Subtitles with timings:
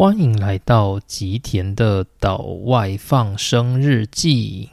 [0.00, 4.68] 欢迎来到吉田的岛外放生日记。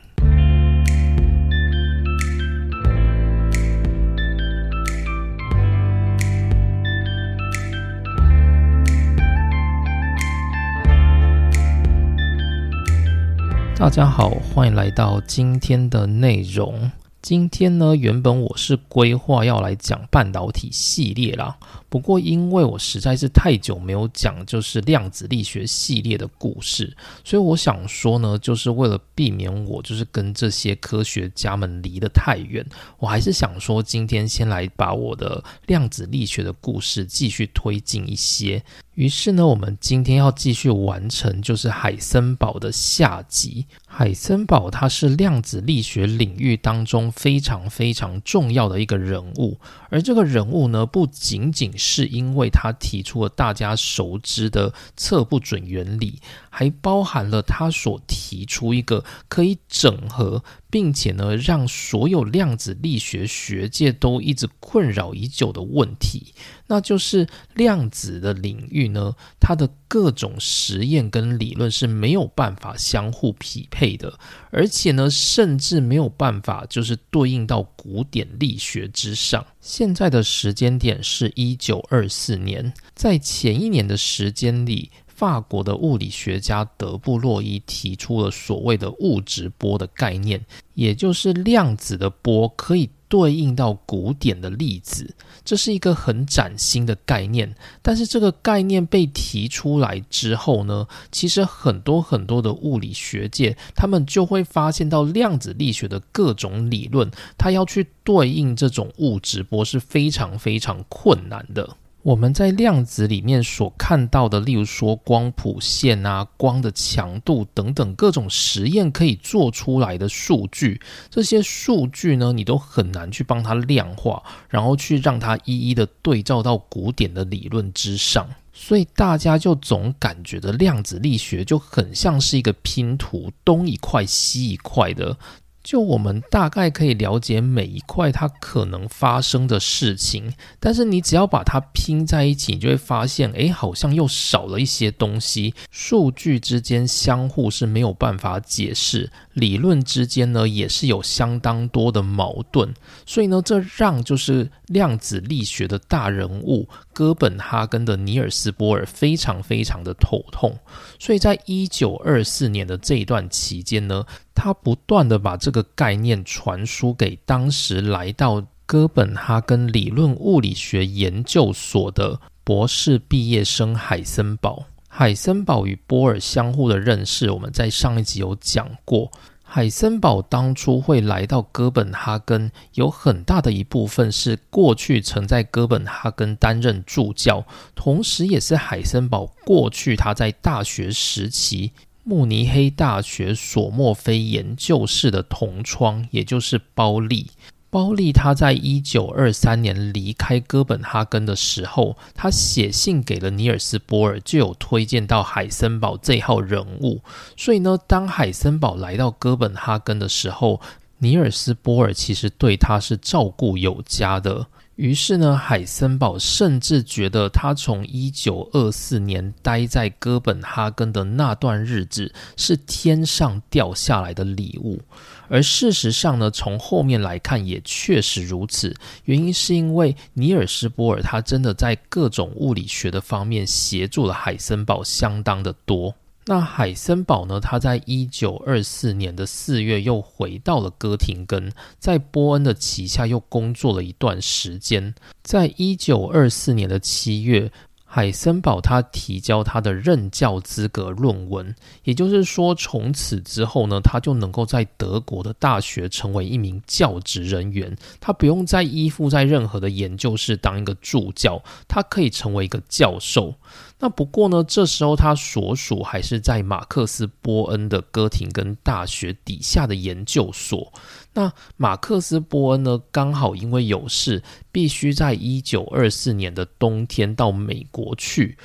[13.75, 16.91] 大家好，欢迎来到今天的内容。
[17.25, 21.57] 今天呢，原本我是规划要来讲半导体系列啦。
[21.89, 32.63] 不过，因为我实在是太久没有讲就是量子力学系列的故事，所以我想说呢，就是为了避免我就是跟这些科学家们离得太远，
[32.99, 38.63] 我还是想说今天先来把我的量子力学的故事继续推进一些。
[38.95, 43.65] 于是呢，我们今天要继续完成就是海森堡的下集。
[43.85, 49.57] 海森堡他是量子力学领域当中非常非常重要的一个人物，
[49.89, 56.19] 而这个人物呢，不仅仅是因为他提出了大家熟知的测不准原理，
[56.49, 60.43] 还包含了他所提出一个可以整合，
[60.75, 66.33] 并且呢让所有量子力学学界都一直困扰已久的问题，
[66.67, 74.19] 那就是量子的领域呢，它的各种实验跟理论是没有办法相互匹配的，
[74.51, 79.45] 而且呢，甚至没有办法就是对应到古典力学之上。
[79.61, 97.55] 现在的时间点是一九二四年，在前一年的时间里，法国的物理学家德布洛伊提出了所谓的物质波的概念，也就是量子的波可以对应到古典的粒子，这是一个很崭新的概念。
[97.81, 111.77] 但是这个概念被提出来之后呢，其实很多很多的物理学界，他们就会发现到量子力学的各种理论，它要去对应这种物质波是非常非常困难的。
[112.05, 128.29] 我们在量子里面所看到的，例如说光谱线啊、光的强度等等各种实验可以做出来的数据，这些数据呢，你都很难去帮它量化，然后去让它一一的对照到古典的理论之上。
[128.53, 135.17] 所以大家就总感觉的量子力学就很像是一个拼图，东一块西一块的。
[135.65, 145.55] 就我们大概可以了解每一块它可能发生的事情，但是你只要把它拼在一起，你就会发现，哎，好像又少了一些东西。
[145.71, 152.73] 数据之间相互是没有办法解释，理论之间呢也是有相当多的矛盾。
[153.05, 160.57] 所以呢，这让就是量子力学的大人物哥本哈根的尼尔斯波尔非常非常的头痛。
[160.99, 164.03] 所以在一九二四年的这一段期间呢。
[164.37, 174.65] 他不断的把这个概念传输给当时来到哥本哈根理论物理学研究所的博士毕业生海森堡。
[174.97, 179.11] 海森堡与波尔相互的认识，我们在上一集有讲过。
[179.43, 187.45] 海森堡当初会来到哥本哈根，有很大的一部分是过去曾在哥本哈根担任助教，
[187.75, 191.73] 同时也是海森堡过去他在大学时期。
[192.05, 197.31] 慕尼黑大学索莫菲研究室的同窗，也就是包利。
[197.75, 207.01] 包利他在一九二三年离开哥本哈根的时候，他写信给了尼尔斯波尔，就有推荐到海森堡这号人物。
[207.35, 210.61] 所以呢，当海森堡来到哥本哈根的时候，
[210.99, 214.47] 尼尔斯波尔其实对他是照顾有加的。
[214.75, 224.81] 于是呢，海森堡甚至觉得他从一九二四年待在哥本哈根的那段日子是天上掉下来的礼物。
[225.29, 228.75] 而事实上呢，从后面来看也确实如此。
[229.05, 235.95] 原因是因为尼尔斯波尔他真的在各种物理学的方面协助了海森堡相当的多。
[236.27, 237.39] 那海森堡呢？
[237.39, 244.95] 他在一九二四年的四月又回到了哥廷根，在波恩的旗下又工作了一段时间。
[245.21, 247.51] 在一九二四年的七月，
[247.83, 263.35] 海森堡他提交他的任教资格论文，也就是说，从此之后呢，他就能够在德国的大学成为一名教职人员，他不用再依附在任何的研究室当一个助教，他可以成为一个教授。
[263.77, 270.71] 那不过呢，这时候他所属还是在马克思波恩的哥廷根大学底下的研究所。
[271.13, 278.37] 那马克思波恩呢，刚好因为有事，必须在一九二四年的冬天到美国去。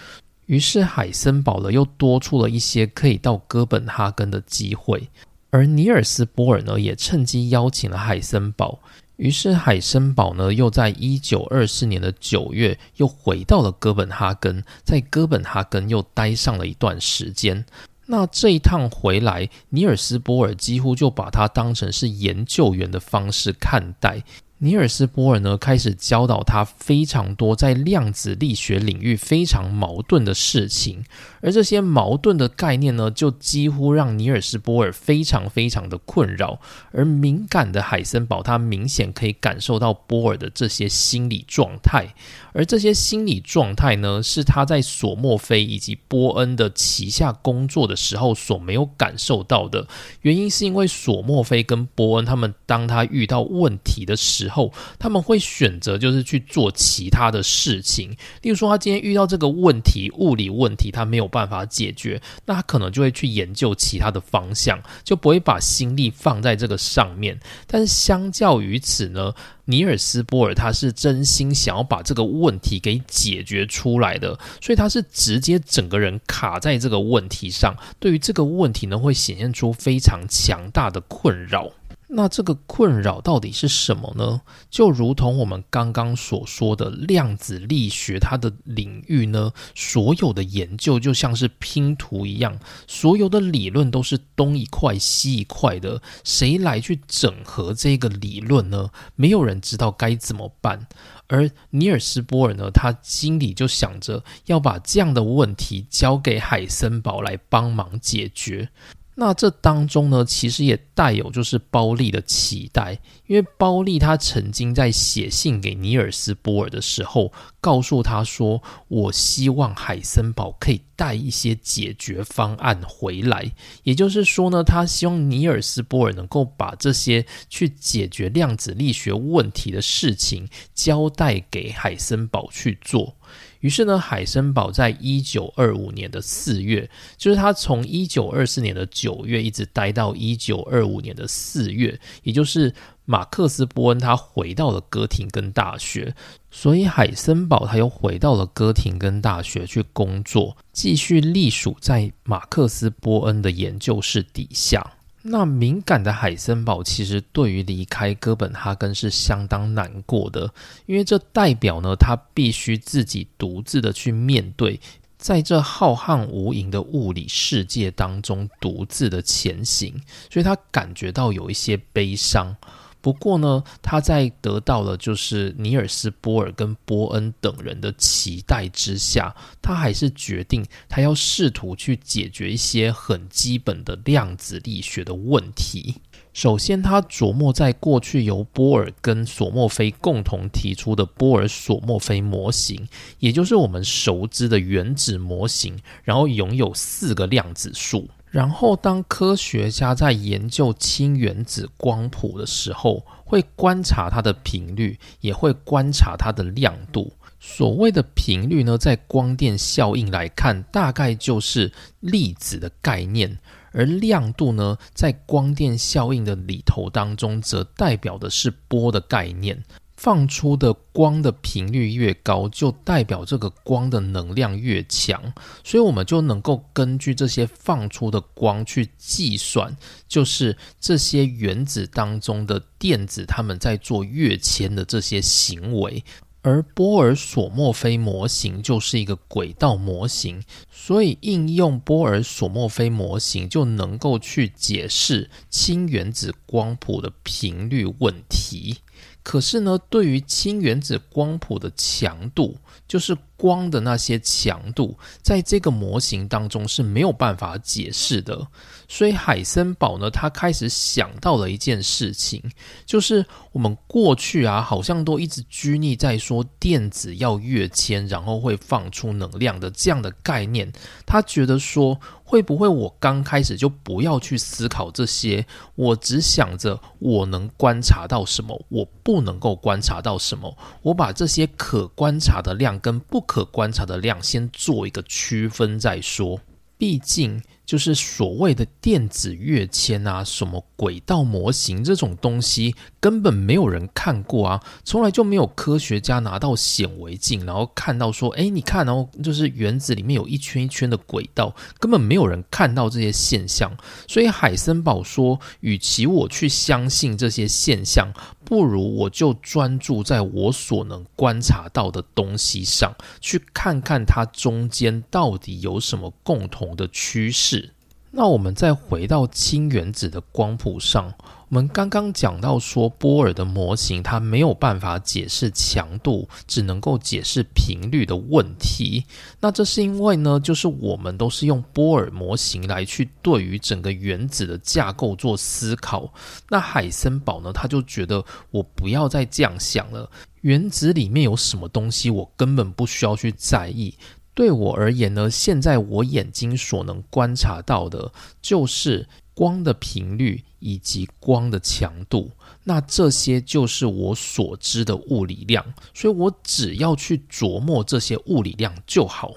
[0.47, 5.09] 于是海森堡了又多出了一些可以到哥本哈根的机会，
[5.51, 8.81] 而尼尔斯波尔呢，也趁机邀请了海森堡。
[9.21, 17.63] 于是海森堡呢，又在一九二四年的九月，又回到了哥本哈根，在哥本哈根又待上了一段时间。
[18.07, 24.23] 那这一趟回来，尼尔斯波尔几乎就把他当成是研究员的方式看待。
[24.63, 31.05] 尼尔斯波尔呢，开始教导他非常多在量子力学领域非常矛盾的事情，
[31.41, 36.61] 而这些矛盾的概念呢，就几乎让尼尔斯波尔非常非常的困扰。
[36.93, 42.15] 而敏感的海森堡，他明显可以感受到波尔的这些心理状态，
[42.53, 49.87] 而这些心理状态呢，是他在索莫菲以及波恩的旗下工作的时候所没有感受到的。
[50.23, 58.11] 原因是因为索莫菲跟波恩他们，当他遇到问题的时，候他们会选择就是去做其他的事情，
[58.43, 67.41] 例如说他今天遇到这个问题，物理问题他没有办法解决，那他可能就会去研究其他的方向，就不会把心力放在这个上面。
[67.67, 69.33] 但是相较于此呢，
[69.65, 81.71] 尼尔斯波尔他是真心想要把这个问题给解决出来的，所以他是直接整个人卡在这个问题上，对于这个问题呢会显现出非常强大的困扰。
[82.13, 84.43] 那这个困扰到底是什么呢？
[84.69, 92.59] 就如同我们刚刚所说的量子力学，它的领域呢，所有的研究就像是拼图一样，
[92.89, 98.91] 所有的理论都是东一块西一块的，谁来去整合这个理论呢？
[99.15, 100.89] 没有人知道该怎么办。
[101.29, 108.71] 而尼尔斯波尔呢，他心里就想着要把这样的问题交给海森堡来帮忙解决。
[109.17, 117.31] 那这当中呢，其实也带有就是包利的期待，因为包利他曾经在写信给尼尔斯波尔的时候，
[117.61, 123.53] 告诉他说：“我希望海森堡可以带一些解决方案回来。”
[123.85, 133.17] 也就是说呢，他希望尼尔斯波尔能够把这些去解决量子力学问题的事情交代给海森堡去做。
[133.61, 142.75] 于是呢，海森堡在一九二五年的四月，就是他从一九二四年的九月一直待到一九二五年的四月，也就是
[143.05, 146.15] 马克思波恩他回到了哥廷根大学，
[146.51, 154.95] 所以海森堡他又回到了哥廷根大学去工作，继续隶属在马克思波恩的研究室底下。
[155.23, 160.51] 那敏感的海森堡其实对于离开哥本哈根是相当难过的，
[160.87, 164.81] 因为这代表呢，他必须自己独自的去面对，
[165.19, 170.01] 在这浩瀚无垠的物理世界当中独自的前行，
[170.31, 172.57] 所以他感觉到有一些悲伤。
[173.01, 185.97] 不过呢，他在得到了就是尼尔斯波尔跟波恩等人的期待之下，他还是决定他要试图去解决一些很基本的量子力学的问题。
[186.33, 192.87] 首先，他琢磨在过去由波尔跟索莫菲共同提出的波尔索莫菲模型，
[193.19, 198.09] 也就是我们熟知的原子模型，然后拥有四个量子数。
[198.31, 207.13] 然后，当科学家在研究氢原子光谱的时候，会观察它的频率，也会观察它的亮度。
[207.41, 213.31] 所谓的频率呢，在光电效应来看，大概就是粒子的概念；
[213.73, 219.65] 而亮度呢，在光电效应的里头当中，则代表的是波的概念。
[220.01, 225.23] 放出的光的频率越高，就代表这个光的能量越强，
[225.63, 229.77] 所以我们就能够根据这些放出的光去计算，
[230.09, 236.03] 就是这些原子当中的电子他们在做跃迁的这些行为。
[236.41, 248.79] 而波尔索莫菲模型就是一个轨道模型，所以应用波尔索莫菲模型就能够去解释氢原子光谱的频率问题。
[249.23, 252.57] 可是呢，对于氢原子光谱的强度，
[252.89, 258.49] 就是光的那些强度，在这个模型当中是没有办法解释的。
[258.93, 262.43] 所以海森堡呢，他开始想到了一件事情，
[262.85, 270.71] 就是我们过去啊，好像都一直拘泥在说电子要跃迁，然后会放出能量的这样的概念。
[271.07, 271.99] 他觉得说。
[272.23, 275.45] 会不会我刚开始就不要去思考这些？
[275.75, 280.57] 我只想着我能观察到什么，我不能够观察到什么。
[280.83, 286.39] 我把这些可观察的量跟不可观察的量先做一个区分再说。
[286.79, 287.43] 毕竟。
[287.71, 303.75] 就是所谓的电子跃迁啊，什么轨道模型这种东西，根本没有人看过啊，从来就没有科学家拿到显微镜，然后看到说，哎，你看哦，就是原子里面有一圈一圈的轨道，根本没有人看到这些现象。
[304.07, 308.13] 所以海森堡说，与其我去相信这些现象，
[308.45, 317.73] 不如我就专注在我所能观察到的东西上，去看看它中间到底有什么共同的趋势。
[318.13, 321.15] 那我们再回到氢原子的光谱上，
[321.51, 329.05] 我们刚刚讲到说，波尔的模型它没有办法解释强度，只能够解释频率的问题。
[329.41, 336.15] 那这是因为呢，就是我们都是用波尔模型来去对于整个原子的架构做思考。
[336.49, 340.09] 那海森堡呢，他就觉得我不要再这样想了，
[340.43, 343.93] 原子里面有什么东西，我根本不需要去在意。
[344.35, 352.31] 对我而言呢，现在我眼睛所能观察到的，就是光的频率以及光的强度。
[352.63, 359.33] 那这些就是我所知的物理量，所以我只要去琢磨这些物理量就好。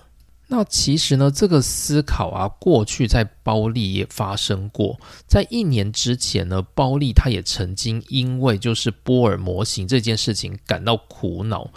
[0.48, 5.00] 那其实呢，这个思考啊，过去在包利也发生过。
[5.26, 11.72] 在一年之前呢，包利他也曾经因为就是波尔模型这件事情感到苦恼。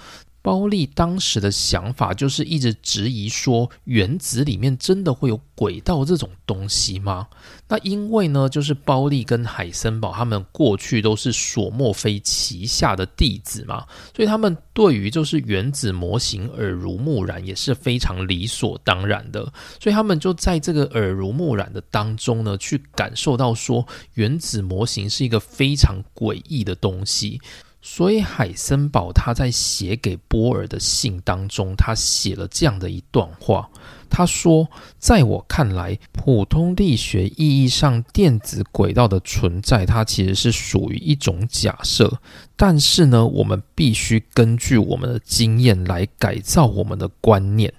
[0.46, 7.26] 包利当时的想法就是一直质疑说，原子里面真的会有轨道这种东西吗？
[7.66, 13.84] 那因为呢，就是包利跟海森堡他们过去都是索莫菲旗下的弟子嘛，
[14.14, 23.84] 所以他们对于就是原子模型耳濡目染也是非常理所当然的，所以他们就在这个耳濡目染的当中呢，去感受到说，
[24.14, 27.40] 原子模型是一个非常诡异的东西。
[27.88, 33.70] 所以海森堡他在写给波尔的信当中，他写了这样的一段话。
[34.10, 42.12] 他说：“在我看来，普通力学意义上电子轨道的存在，它其实是属于一种假设。
[42.56, 47.72] 但是呢，我们必须根据我们的经验来改造我们的观念。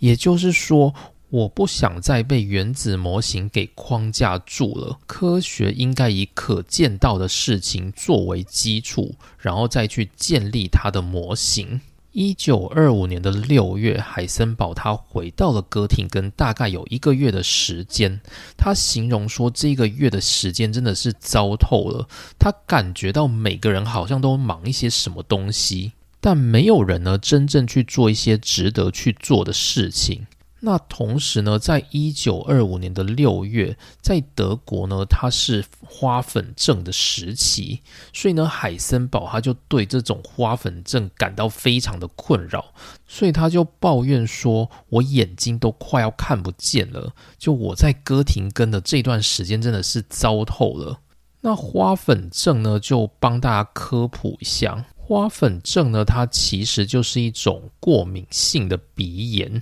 [0.00, 0.92] 也就是说。”
[1.32, 4.98] 我不想再被原子模型给框架住了。
[5.06, 11.80] 科学应该以可见到的事情作为基础，然后再去建立它的模型。
[12.10, 18.20] 一九二五年的六月，海森堡他回到了哥廷根，大概有一个月的时间。
[18.58, 22.06] 他形容说，这个月的时间真的是糟透了。
[22.38, 30.26] 他感觉到每个人好像都忙一些什么东西，但没有人呢真正去做一些值得去做的事情。
[30.64, 37.80] 那同时呢，在一九二五年的六月，在德国呢，它是花粉症的时期，
[38.12, 42.72] 所以呢，海森堡他就对这种花粉症感到非常的困扰，
[43.08, 51.00] 所以他就抱怨说：“我眼睛都快要看不见了，就我在哥廷根的这段时间真的是糟透了。”
[51.44, 59.60] 那花粉症呢，就帮大家科普一下，花粉症呢，它其实就是一种过敏性的鼻炎。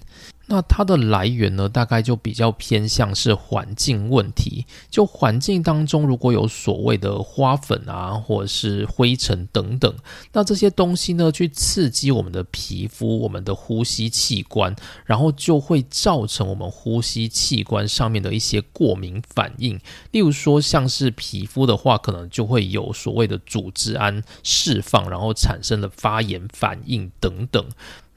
[0.51, 4.67] 那它的来源呢，大概就比较偏向是环境问题。
[4.91, 9.95] 就环境当中如果有所谓的花粉啊，或者是灰尘等等，
[10.33, 19.79] 那这些东西呢，去刺激我们的皮肤、我们的呼吸器官，然后就会造成我们呼吸器官上面的一些过敏反应。
[20.11, 27.65] 例如说，像是皮肤的话，可能就会有所谓的组织胺释放，然后产生了发炎反应等等。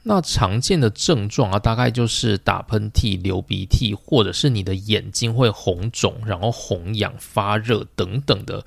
[0.06, 8.64] 那常见的症状啊，大概就是打喷嚏、流鼻涕，或者是你的眼睛会红肿，然后红痒、发热等等的。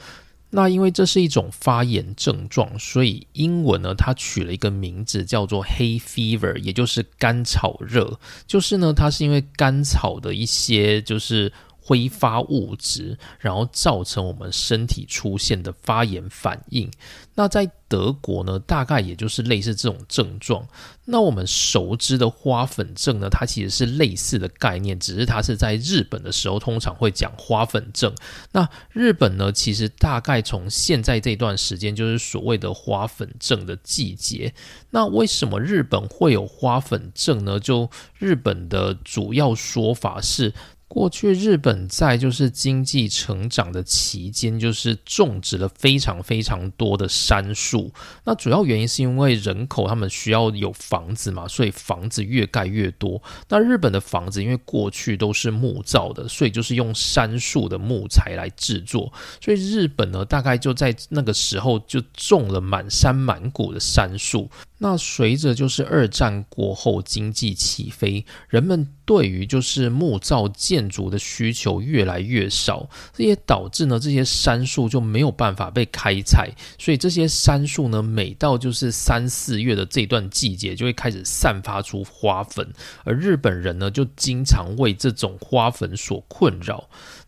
[0.49, 8.17] 那因为这是一种发炎症状，所以英文呢，它取了一个名字叫做 “hay fever”，也就是甘草热。
[8.47, 11.51] 就是呢，它是因为甘草的一些就是
[11.87, 16.91] 挥发物质，然后造成我们身体出现的发炎反应。
[17.35, 20.67] 那在德国呢，大概也就是类似这种症状。
[21.05, 28.13] 那我们熟知的花粉症呢，它其实是类似的概念，只是它是在日本的时候通常会讲花粉症。
[28.51, 34.53] 那日本呢，其实大概从现在这段时间就是所谓的花粉症的季节。
[34.89, 37.57] 那为什么日本会有花粉症呢？
[37.57, 40.53] 就日本的主要说法是。
[40.87, 47.91] 过去日本在就是经济成长的期间，就是种植了非常非常多的杉树。
[48.23, 53.21] 那主要原因是因为人口他们需要有房子嘛，所以房子越盖越多。
[53.49, 59.11] 那日本的房子因为过去都是木造的，所以就是用杉树的木材来制作。
[59.41, 64.49] 所以日本呢，大概就在那个时候就种了满山满谷的杉树。
[64.79, 82.71] 那随着就是二战过后经济起飞，人们对于就是木造建筑的需求越来越少，这也导致呢这些杉树就没有办法被开采，所以这些杉树呢，每到就是三四月的这段季节，就会开始散发出花粉，
[83.03, 86.87] 而日本人呢，就经常为这种花粉所困扰。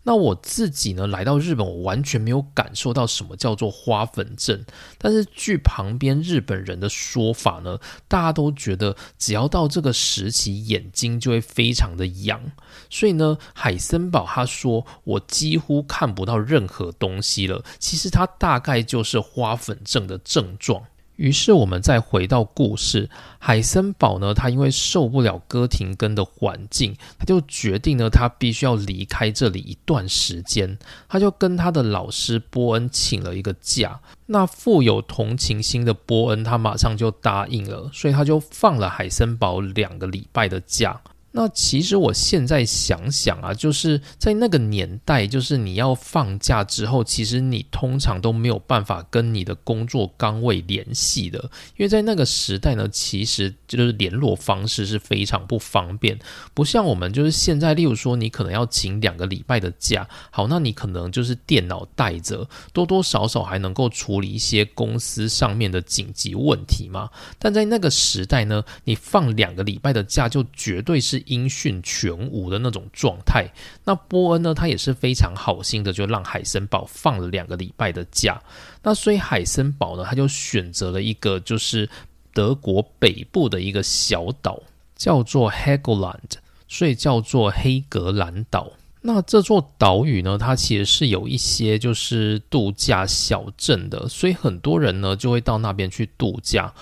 [0.10, 4.66] 那我自己呢，来到日本，我完全没有感受到什么叫做花粉症。
[4.98, 12.42] 但是据旁边日本人的说法呢，大家都觉得只要到这个时期，眼睛就会非常的痒。
[12.90, 17.64] 所以呢，海森堡他说我几乎看不到任何东西了。
[17.78, 20.86] 其实他大概就是花粉症的症状。
[21.20, 23.10] 于是我们再回到故事，
[23.40, 30.80] 海森堡呢，他因为受不了哥廷根的环境，他就决定呢，他必须要离开这里一段时间。
[31.10, 34.00] 他就跟他的老师波恩请了一个假。
[34.28, 41.02] 那富有同情心的波恩，他马上就答应了，所以他就放了海森堡两个礼拜的假。
[41.32, 51.40] 那其实我现在想想啊，就是在那个年代，就是你要放假之后，其实你通常都没有办法跟你的工作岗位联系的，
[51.78, 56.18] 因为在那个时代呢，其实就是联络方式是非常不方便，
[56.56, 67.12] 不像我们就是现在，例如说你可能要请两个礼拜的假，好，那你可能就是电脑带着，多多少少还能够处理一些公司上面的紧急问题嘛。
[67.38, 71.19] 但在那个时代呢，你放两个礼拜的假，就绝对是。
[71.26, 73.48] 音讯全无的那种状态。
[73.84, 74.54] 那波恩呢？
[74.54, 78.42] 他也是非常好心的，就让海森堡放了两个礼拜的假。
[78.84, 81.90] 那所以海森堡呢，他就选择了一个就是
[82.34, 84.62] 德国北部的一个小岛，
[84.96, 88.72] 叫做 Helgoland，所以叫做黑格兰岛。
[89.02, 96.74] 那这座岛屿呢，它其实是有一些就是度假小镇的，所以很多人呢就会到那边去度假。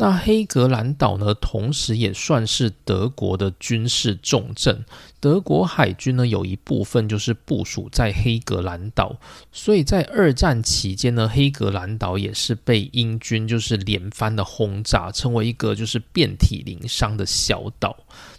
[0.00, 4.84] 那黑格兰岛呢，同时也算是德国的军事重镇。
[5.18, 9.16] 德国海军呢，有一部分就是部署在黑格兰岛，
[9.50, 17.96] 所以在二战期间呢，黑格兰岛也是被英军就是连番的轰炸，成为一个就是遍体鳞伤的小岛。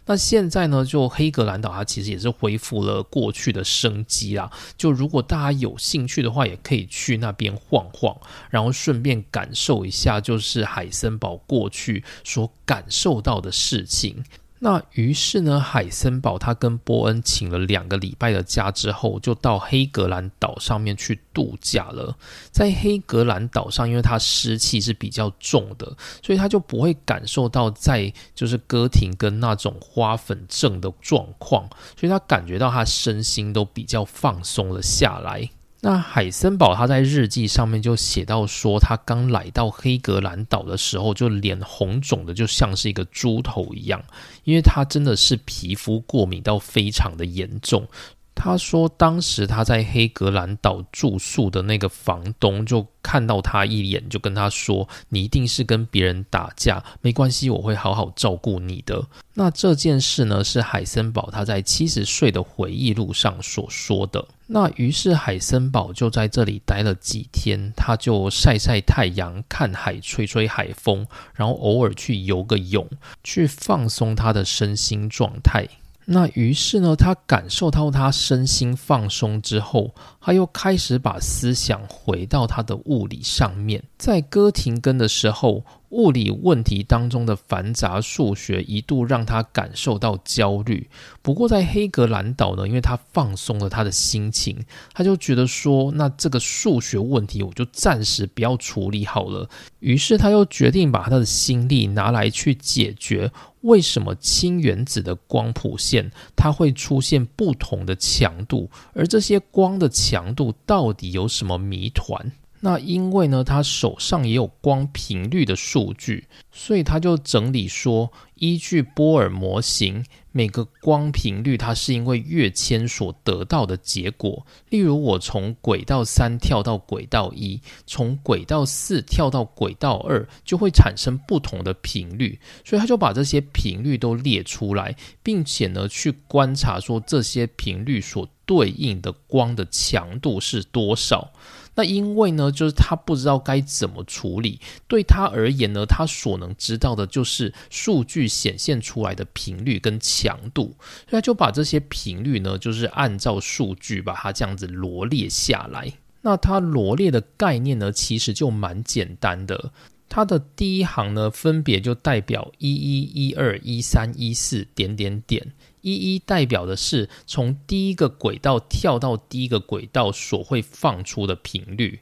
[0.10, 4.52] 那现在呢，就黑格兰岛它其实也是恢复了过去的生机啦。
[4.76, 14.24] 就如果大家有兴趣的话，也可以去那边晃晃，然后顺便感受一下，就是海森堡过去所感受到的事情。
[14.62, 22.18] 那于是呢，海森堡他跟波恩请了两个礼拜的假之后，就到黑格兰岛上面去度假了。
[22.52, 35.50] 在黑格兰岛上，因为它湿气是比较重的，所以他就不会感受到在就是哥廷跟那种花粉症的状况，所以他感觉到他身心都比较放松了下来。
[35.82, 44.04] 那海森堡他在日记上面就写到说，他刚来到黑格兰岛的时候，就脸红肿的，就像是一个猪头一样，
[44.44, 47.88] 因为他真的是皮肤过敏到非常的严重。
[48.36, 64.26] 他说，当时他在黑格兰岛住宿的那个房东就看到他一眼，就跟他说：“你一定是跟别人打架，没关系，我会好好照顾你的。”那这件事呢，是海森堡他在七十岁的回忆录上所说的。
[64.52, 72.90] 那于是海森堡就在这里待了几天，他就晒晒太阳、看海、吹吹海风，然后偶尔去游个泳，
[73.24, 75.68] 去放松他的身心状态。
[76.06, 83.84] 那于是呢，他感受到他身心放松之后，他又开始把思想回到他的物理上面。
[84.00, 90.90] 在哥廷根的时候，物理问题当中的繁杂数学一度让他感受到焦虑。
[91.22, 94.58] 不过在黑格兰岛呢，因为他放松了他的心情，
[94.94, 99.50] 他就觉得说，那这个数学问题我就暂时不要处理好了。
[99.80, 103.30] 于是他又决定把他的心力拿来去解决。
[103.62, 108.72] 为什么氢原子的光谱线它会出现不同的强度？
[108.94, 112.32] 而这些光的强度到底有什么谜团？
[112.62, 120.04] 那因为呢，他手上也有光频率的数据，所以他就整理说，依据波尔模型。
[120.32, 124.46] 每个光频率，它是因为跃迁所得到的结果。
[124.70, 132.40] 例如，我从轨道三跳到轨道一，从轨道四跳到轨道二，就会产生不同的频率。
[132.64, 141.34] 所以，他就把这些频率都列出来，并且呢，去观察说这些频率所对应的光的强度是多少。
[141.80, 144.60] 那因为呢，就是他不知道该怎么处理。
[144.86, 155.90] 对他而言呢，他所能知道的就是数据显现出来的频率跟强度，所以他就把这些频率呢，就是按照数据把它这样子罗列下来。
[156.22, 159.72] 那它罗列的概念呢，其实就蛮简单的。
[160.10, 165.54] 它的第一行呢，分别就代表一一一二一三一四点点点。
[165.82, 172.00] 一一代表的是从第一个轨道跳到第一个轨道所会放出的频率。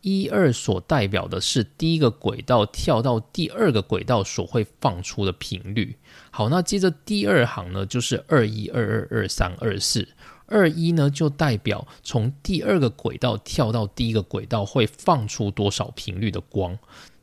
[0.00, 5.96] 一二所代表的是第一个轨道跳到第二个轨道所会放出的频率。
[6.30, 10.08] 好，那接着第二行呢，就是二一、二二、二三、二四。
[10.46, 16.78] 二一呢，就代表从第二个轨道跳到第一个轨道会放出多少频率的光。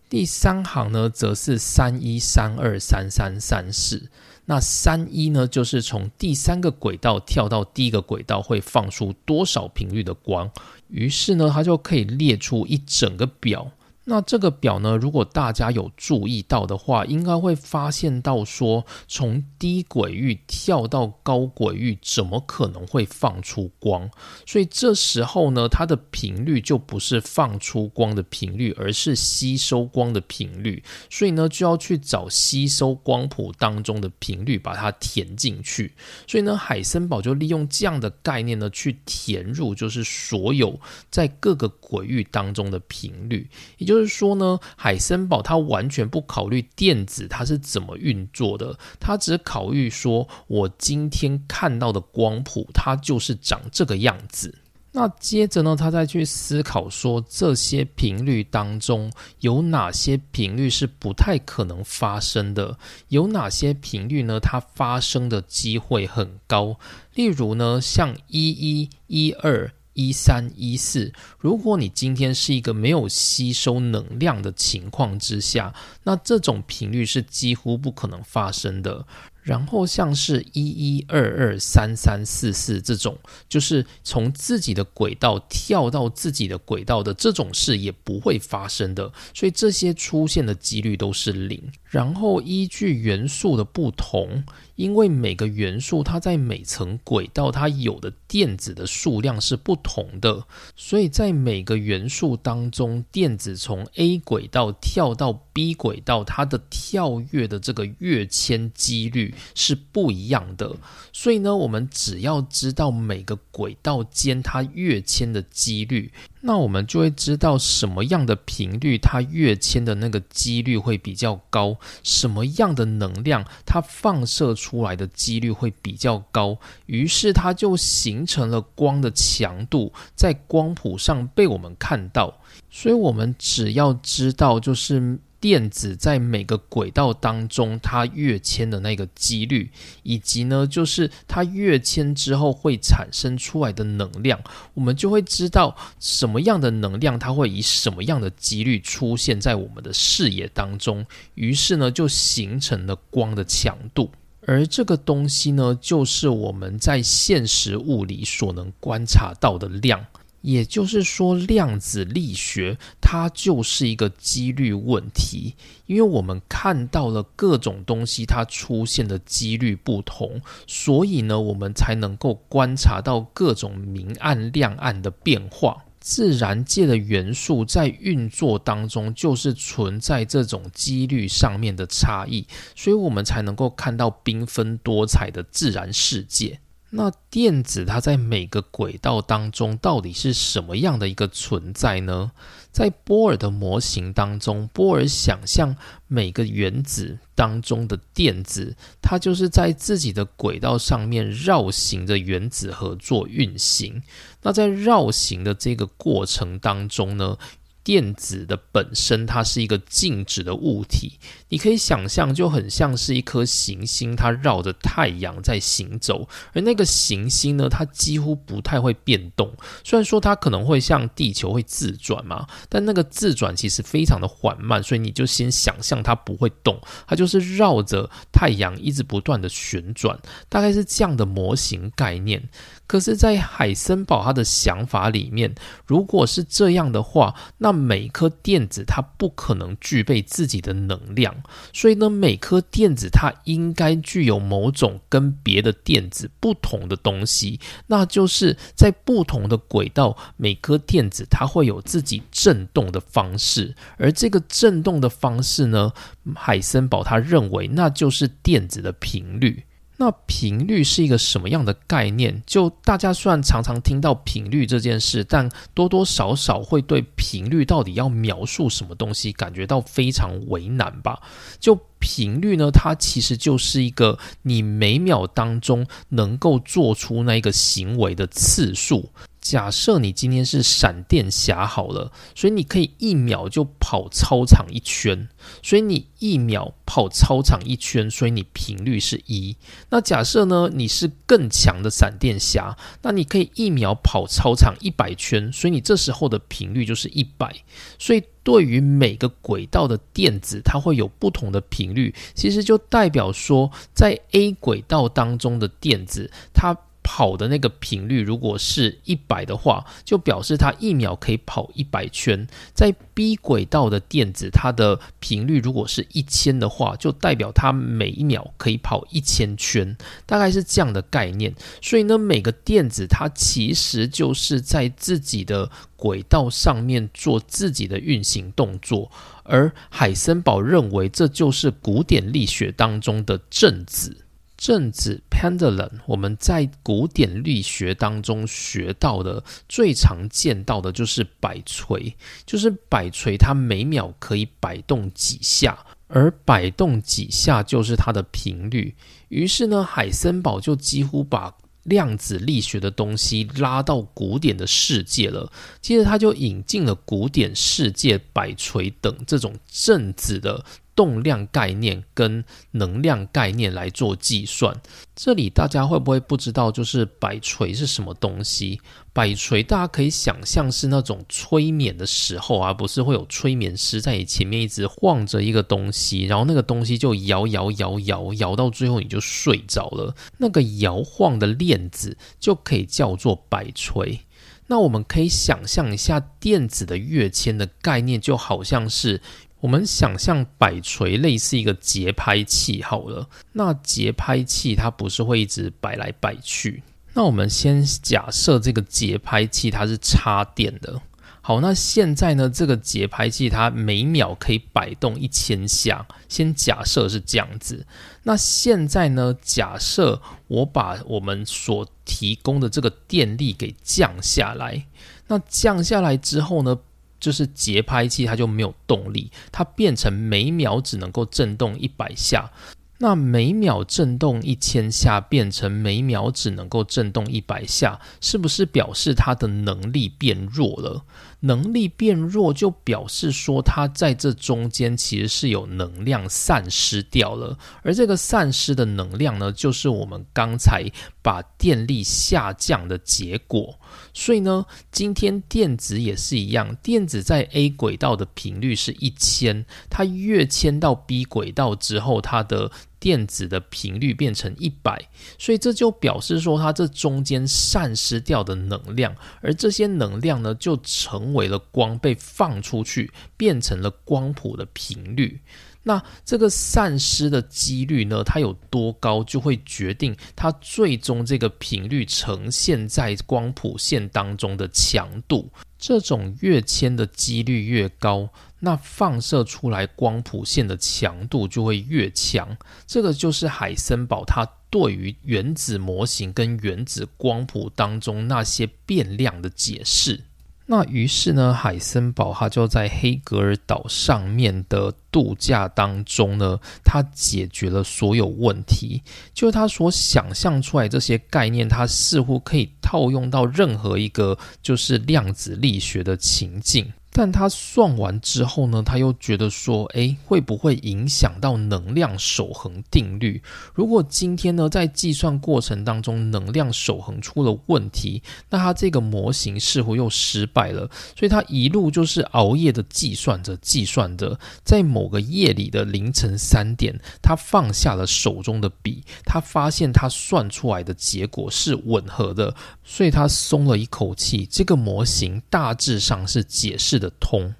[0.10, 4.12] 第三行呢，则是三一、三二、三三、三四。
[4.46, 10.50] 那三一呢，就是从第三个轨道跳到第一个轨道会放出多少频率的光。
[10.90, 13.72] 于是呢，它就可以列出一整个表。
[14.08, 24.08] 那这个表呢，如果大家有注意到的话，应该会发现到说，从低轨域跳到高轨域，怎么可能会放出光？
[24.46, 30.84] 所以这时候呢，它的频率就不是放出光的频率，而是吸收光的频率。
[31.10, 35.92] 所以呢，就要去找吸收光谱当中的频率，把它填进去。
[36.28, 43.95] 所以呢，海森堡就利用这样的概念呢，去填入就是所有在各个轨域当中的频率，也就。
[43.96, 54.60] 就是说呢，海森堡它完全不考虑电子它是怎么运作的，它只考虑说我今天看到的光谱它就是长这个样子。
[54.92, 62.78] 那接着呢，他再去思考说这些频率当中有哪些频率是不太可能发生的，
[63.08, 64.40] 有哪些频率呢？
[64.40, 66.78] 它发生的机会很高。
[67.14, 69.72] 例如呢，像一一一二。
[69.96, 79.08] 一三一四，如果你今天是一个没有吸收能量的情况之下，那这种频率是几乎不可能发生的。
[79.42, 83.16] 然后像是一一二二三三四四这种，
[83.48, 91.62] 就是从自己的轨道跳到自己的轨道的这种事也不会发生的，所以这些出现的几率都是零。
[91.84, 94.44] 然后依据元素的不同，
[94.76, 109.34] 因为每个元素它在每层轨道它有的电子的数量是不同的，所以在每个元素当中，电子从 A 轨道跳到 B 轨道，它的跳跃的这个跃迁几率。
[109.54, 110.76] 是不一样的，
[111.12, 116.12] 所以呢，我们只要知道每个轨道间它跃迁的几率，
[116.46, 132.38] 那我们就会知道什么样的频率它跃迁的那个几率会比较高，什么样的能量它放射出来的几率会比较高，于是它就形成了光的强度在光谱上被我们看到，
[132.70, 135.20] 所以我们只要知道就是。
[135.46, 139.70] 电子在每个轨道当中，它跃迁的那个几率，
[140.02, 144.42] 以及呢，就是它跃迁之后会产生出来的能量，
[144.74, 151.06] 我们就会知道什么样的能量它会以什么样的几率出现在我们的视野当中，
[151.36, 154.10] 于是呢，就形成了光的强度，
[154.48, 160.04] 而这个东西呢，就是我们在现实物理所能观察到的量。
[160.46, 165.56] 也就是说，量子力学它就是一个几率问题，
[165.88, 175.84] 因为我们看到了各种东西它出现的几率不同，所以呢，我们才能够观察到各种明暗亮暗的变化。
[176.00, 186.60] 自然界的元素在运作当中，就是存在这种几率上面的差异，所以我们才能够看到缤纷多彩的自然世界。
[186.92, 192.32] 那电子它在每个轨道当中到底是什么样的一个存在呢？
[192.72, 195.76] 在波尔的模型当中，波尔想象
[196.08, 204.02] 每个原子当中的电子，它就是在自己的轨道上面绕行的原子核做运行。
[204.42, 207.38] 那在绕行的这个过程当中呢？
[207.86, 211.20] 电子的本身，它是一个静止的物体，
[211.50, 219.54] 你可以想象，就很像是一颗行星，它绕着太阳在行走，而那个行星呢，它几乎不太会变动。
[219.84, 230.20] 虽然说它可能会像地球会自转嘛，但那个自转其实非常的缓慢，所以你就先想象它不会动，它就是绕着太阳一直不断的旋转，
[230.50, 232.50] 大概是这样的模型概念。
[232.88, 235.54] 可是，在海森堡他的想法里面，
[235.88, 241.36] 如果是这样的话，那每颗电子它不可能具备自己的能量，
[241.74, 255.92] 所以呢，每颗电子它应该具有某种跟别的电子不同的东西，那就是在不同的轨道，每颗电子它会有自己振动的方式，而这个振动的方式呢，
[256.36, 259.66] 海森堡他认为那就是电子的频率。
[259.98, 262.42] 那频率是一个什么样的概念？
[262.46, 271.22] 就大家虽然常常听到频率这件事，但多多少少会对频率到底要描述什么东西感觉到非常为难吧？
[271.60, 279.10] 就频率呢，它其实就是一个你每秒当中能够做出那一个行为的次数。
[279.46, 285.30] 假设你今天是闪电侠好了，所以你可以一秒就跑操场一圈，
[285.62, 289.56] 所以你一秒跑操场一圈，所以你频率是一。
[289.92, 297.56] 那假设呢，你是更强的闪电侠，那你可以一秒跑操场一百圈，所以你这时候的频率就是一百。
[298.00, 306.76] 所以对于每个轨道的电子，它会有不同的频率，其实就代表说，在 A 轨道当中的电子，它。
[307.06, 312.48] 跑的那个频率如果是一百的话，就表示它一秒可以跑一百圈。
[312.74, 321.54] 在 B 轨道的电子，它的频率如果是一千的话，就代表它每一秒可以跑一千圈，大概是这样的概念。
[321.80, 329.12] 所以呢，每个电子它其实就是在自己的轨道上面做自己的运行动作，
[329.44, 334.25] 而海森堡认为这就是古典力学当中的正子。
[334.66, 342.16] 正子 pendulum，我们在古典力学当中学到的最常见到的就是摆锤，
[342.48, 348.96] 就是摆锤它每秒可以摆动几下，而摆动几下就是它的频率。
[349.28, 355.52] 于是呢，海森堡就几乎把量子力学的东西拉到古典的世界了。
[355.80, 360.66] 接着他就引进了古典世界摆锤等这种正子的。
[360.96, 364.82] 动量概念跟能量概念来做计算，
[365.14, 366.72] 这里大家会不会不知道？
[366.72, 368.80] 就是摆锤是什么东西？
[369.12, 380.16] 摆锤大家可以想象是那种催眠的时候啊，不是会有催眠师在你前面一直晃着一个东西，然后那个东西就摇摇摇摇摇到最后你就睡着了。
[380.38, 384.22] 那个摇晃的链子就可以叫做摆锤。
[384.68, 389.22] 那我们可以想象一下电子的跃迁的概念，就好像是。
[389.66, 396.84] 我们想象摆锤类似一个节拍器好了，那节拍器它不是会一直摆来摆去？
[397.16, 401.02] 那我们先假设这个节拍器它是插电的。
[401.42, 407.88] 好，那现在呢，这个节拍器它每秒可以摆动一千下，先假设是这样子。
[408.22, 414.86] 那现在呢，假设我把我们所提供的这个电力给降下来，
[415.26, 416.78] 那降下来之后呢？
[417.26, 422.52] 就是节拍器，它就没有动力，它变成每秒只能够震动一百下。
[423.00, 431.04] 那每秒震动一千下，变成每秒只能够震动一百下，是不是表示它的能力变弱了？
[431.42, 440.86] 能力变弱，就表示说它在这中间其实是有能量散失掉了，而这个散失的能量呢，就是我们刚才
[441.22, 443.78] 把电力下降的结果。
[444.14, 465.42] 所以呢，今天电子也是一样，电子在 A 轨道的频率是一千，它跃迁到 B 轨道之后，它的电子的频率变成一百，所以这就表示说它这中间散失掉的能量，而这些能量呢，就成为了光被放出去，变成了光谱的频率。
[465.88, 475.52] 那这个散失的几率呢，它有多高，就会决定它最终这个频率呈现在光谱线当中的强度。
[475.78, 478.30] 这种跃迁的几率越高。
[478.62, 490.24] 那放射出来光谱线的强度就会越强，这个就是海森堡他对于原子模型跟原子光谱当中那些变量的解释。
[490.68, 499.02] 那于是呢，海森堡他就在黑格尔岛上面的度假当中呢，他解决了所有问题。
[499.34, 506.92] 就是他所想象出来这些概念，他似乎可以套用到任何一个就是量子力学的情境。
[507.18, 513.42] 但他算完之后呢，他又觉得说，诶，会不会影响到能量守恒定律？
[513.74, 520.90] 如果今天呢，在计算过程当中能量守恒出了问题，那他这个模型似乎又失败了。
[521.16, 534.46] 所以他一路就是熬夜的计算着，计算着，在某个夜里的凌晨三点，他放下了手中的笔，他发现他算出来的结果是吻合的，所以他松了一口气。
[534.46, 537.05] 这个模型大致上是解释的。
[537.06, 537.54] 的通，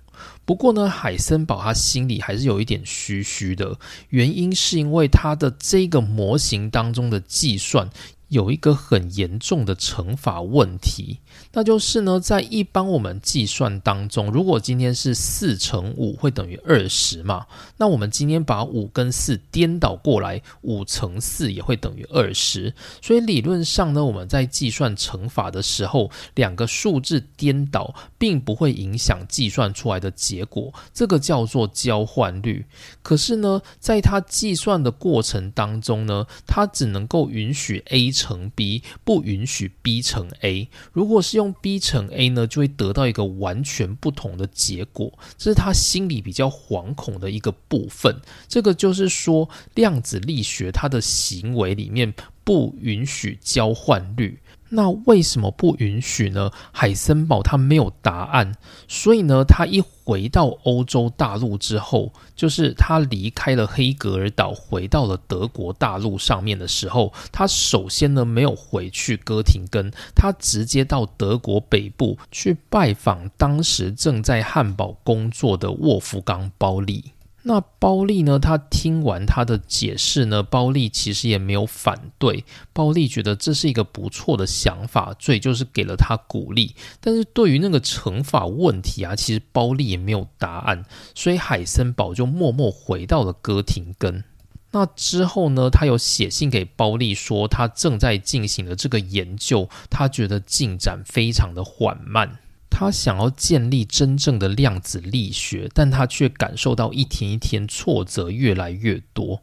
[0.44, 3.78] 不过呢，海森堡他心里还是有一点虚虚的，
[4.10, 7.90] 原因是因为他的这个模型当中的计算
[8.30, 11.20] 有一个很严重的乘法问题，
[11.54, 17.46] 那就是呢，在一般我们计算当中，如果今天是四乘五会等于二十嘛，
[17.78, 22.74] 那我们今天把五跟四颠倒过来，五乘四也会等于二十。
[23.02, 32.66] 所以理论上呢，我们在计算乘法的时候，两个数字颠倒并不会影响计算出来的结果，这个叫做交换率。
[33.02, 40.68] 可是呢，在它计算的过程当中呢，它只能够允许 a 乘 b，不允许 b 乘 a。
[40.92, 45.12] 如果是用 b 乘 a 呢，就会得到一个完全不同的结果。
[45.38, 48.16] 这是他心里比较惶恐的一个部分。
[48.48, 54.40] 这个就是说，量子力学它的行为里面不允许交换率。
[54.76, 56.52] 那为什么不允许呢？
[56.74, 58.54] 海森堡他没有答案，
[58.90, 77.14] 所以呢，他一回到欧洲大陆之后，就是他离开了黑格尔岛，回到了德国大陆上面的时候，他首先呢没有回去哥廷根，他直接到德国北部去拜访当时正在汉堡工作的沃夫冈·包利。
[77.48, 78.40] 那包利呢？
[78.40, 82.44] 他听完他的解释呢，包利其实也没有反对。
[82.74, 86.74] 包利觉得这是一个不错的想法，所以就是给了他鼓励。
[87.00, 94.24] 但是对于那个乘法问题啊，其实包利也没有答案，所以海森堡就默默回到了哥廷根。
[94.72, 102.40] 那之后呢，他有写信给包利说，他正在进行的这个研究，他觉得进展非常的缓慢。
[102.78, 109.42] 他想要建立真正的量子力学，但他却感受到一天一天挫折越来越多。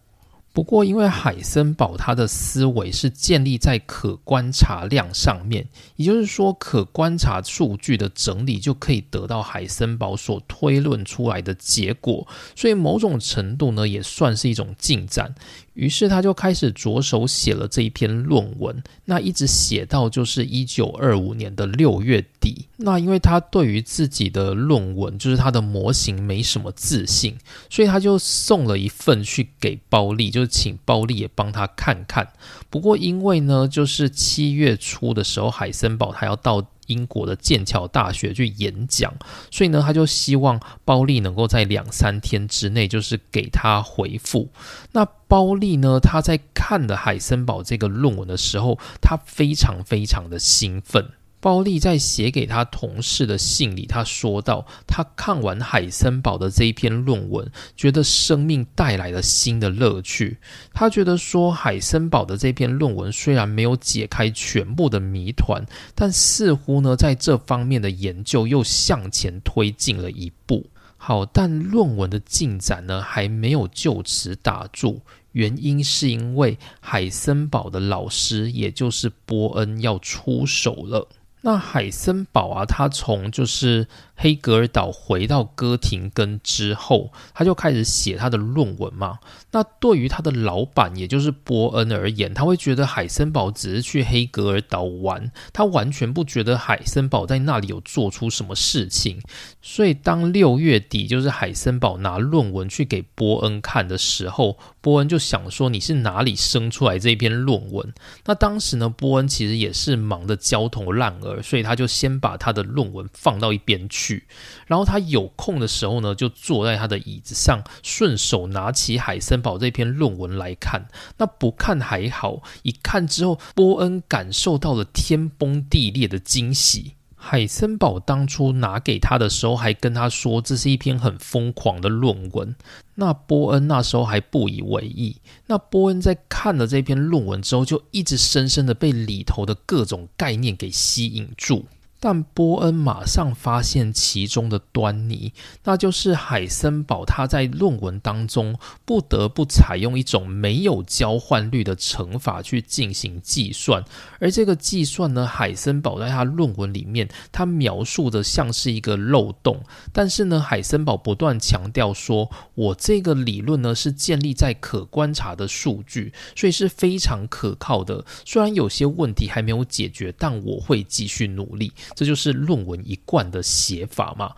[0.53, 5.67] 不过，因为海森堡他的思维是建立在可观察量上面，
[5.97, 15.35] 也就是说，可观察数据的整理就可以得到海森堡所推论出来的结果，所以某种程度呢，也算是一种进展。
[15.75, 22.67] 于是他就开始着手写了这一篇论文，那一直写到就是一九二五年的六月底。
[22.77, 27.39] 那因为他对于自己的论文，就是他的模型没什么自信，
[27.71, 32.29] 所以他就送了一份去给包利，就是请包利也帮他看看。
[32.69, 36.67] 不过因为呢，就是七月初的时候，海森堡他要到。
[36.87, 39.13] 英国的剑桥大学去演讲，
[39.51, 44.51] 所以呢，他就希望包利能够在两三天之内，就是给他回复。
[44.93, 51.11] 那包利呢，他在看了海森堡这个论文的时候，他非常非常的兴奋。
[51.43, 60.39] 包利在写给他同事的信里，他说到，他看完海森堡的这一篇论文，觉得生命带来了新的乐趣。
[60.73, 70.65] 他觉得说，海森堡的这篇论文虽然没有解开全部的谜团，但似乎呢，在这方面的研究又向前推进了一步。
[70.97, 75.01] 好，但论文的进展呢，还没有就此打住。
[75.33, 81.09] 原因是因为海森堡的老师，也就是波恩，要出手了。
[81.43, 89.19] 那海森堡啊，他从就是黑格尔岛回到哥廷根之后，他就开始写他的论文嘛。
[89.51, 99.21] 那对于他的老板，也就是波恩而言，他会觉得海森堡只是去黑格尔岛玩，他完全不觉得海森堡在那里有做出什么事情。
[99.61, 107.93] 所以当六月底，就是海森堡拿论文去给波恩看的时候，波恩就想说：“你是哪里生出来这篇论文？”
[108.25, 111.33] 那当时呢，波恩其实也是忙得焦头烂额。
[111.43, 114.27] 所以他就先把他的论文放到一边去，去
[114.67, 120.89] 然后他有空的时候呢，就坐在他的椅子上，顺手拿起海森堡这篇论文来看。
[121.19, 126.95] 那不看还好，一看之后，波恩感受到了天崩地裂的惊喜。
[127.15, 132.57] 海森堡当初拿给他的时候，还跟他说这是一篇很疯狂的论文。
[132.97, 135.17] 那波恩那时候还不以为意。
[135.47, 141.67] 那波恩在看了这篇论文之后，就一直深深的被里头的各种概念给吸引住。
[142.05, 153.85] 但波恩马上发现其中的端倪，那就是海森堡他在论文当中不得不采用一种没有交换率的乘法去进行计算，
[154.19, 159.63] 而这个计算呢，海森堡在他论文里面他描述的像是一个漏洞，
[159.93, 168.05] 但是呢，海森堡不断强调说，我这个理论呢是建立在可观察的数据，所以是非常可靠的。
[168.25, 171.73] 虽然有些问题还没有解决，但我会继续努力。
[171.95, 174.35] 这就是论文一贯的写法嘛？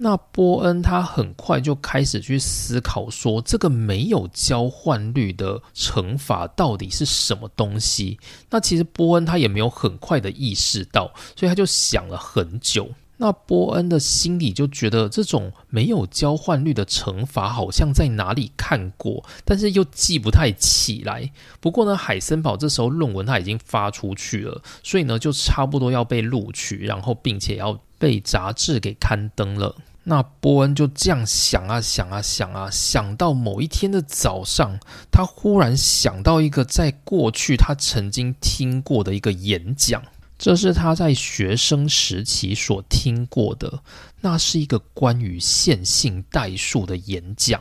[0.00, 8.16] 那波恩他很快就开始去思考说，这个没有交换率的乘法到底是什么东西？
[8.48, 12.88] 那其实波恩他也没有很快的意识到，所以他就想了很久。
[13.20, 21.30] 那波恩的心里就觉得这种没有交换率的惩罚好像在哪里看过，但是又记不太起来。
[21.60, 29.74] 不过呢，海森堡这时候论文他已经发出去了，所以呢就差不多要被录取，然后并且要被杂志给刊登了。
[30.04, 34.78] 那波恩就这样想啊想啊想啊，想到某一天的早上，
[35.10, 40.02] 他忽然想到一个在过去他曾经听过的一个演讲。
[40.38, 43.82] 这是他在学生时期所听过的，
[44.20, 47.60] 那是一个关于线性代数的演讲。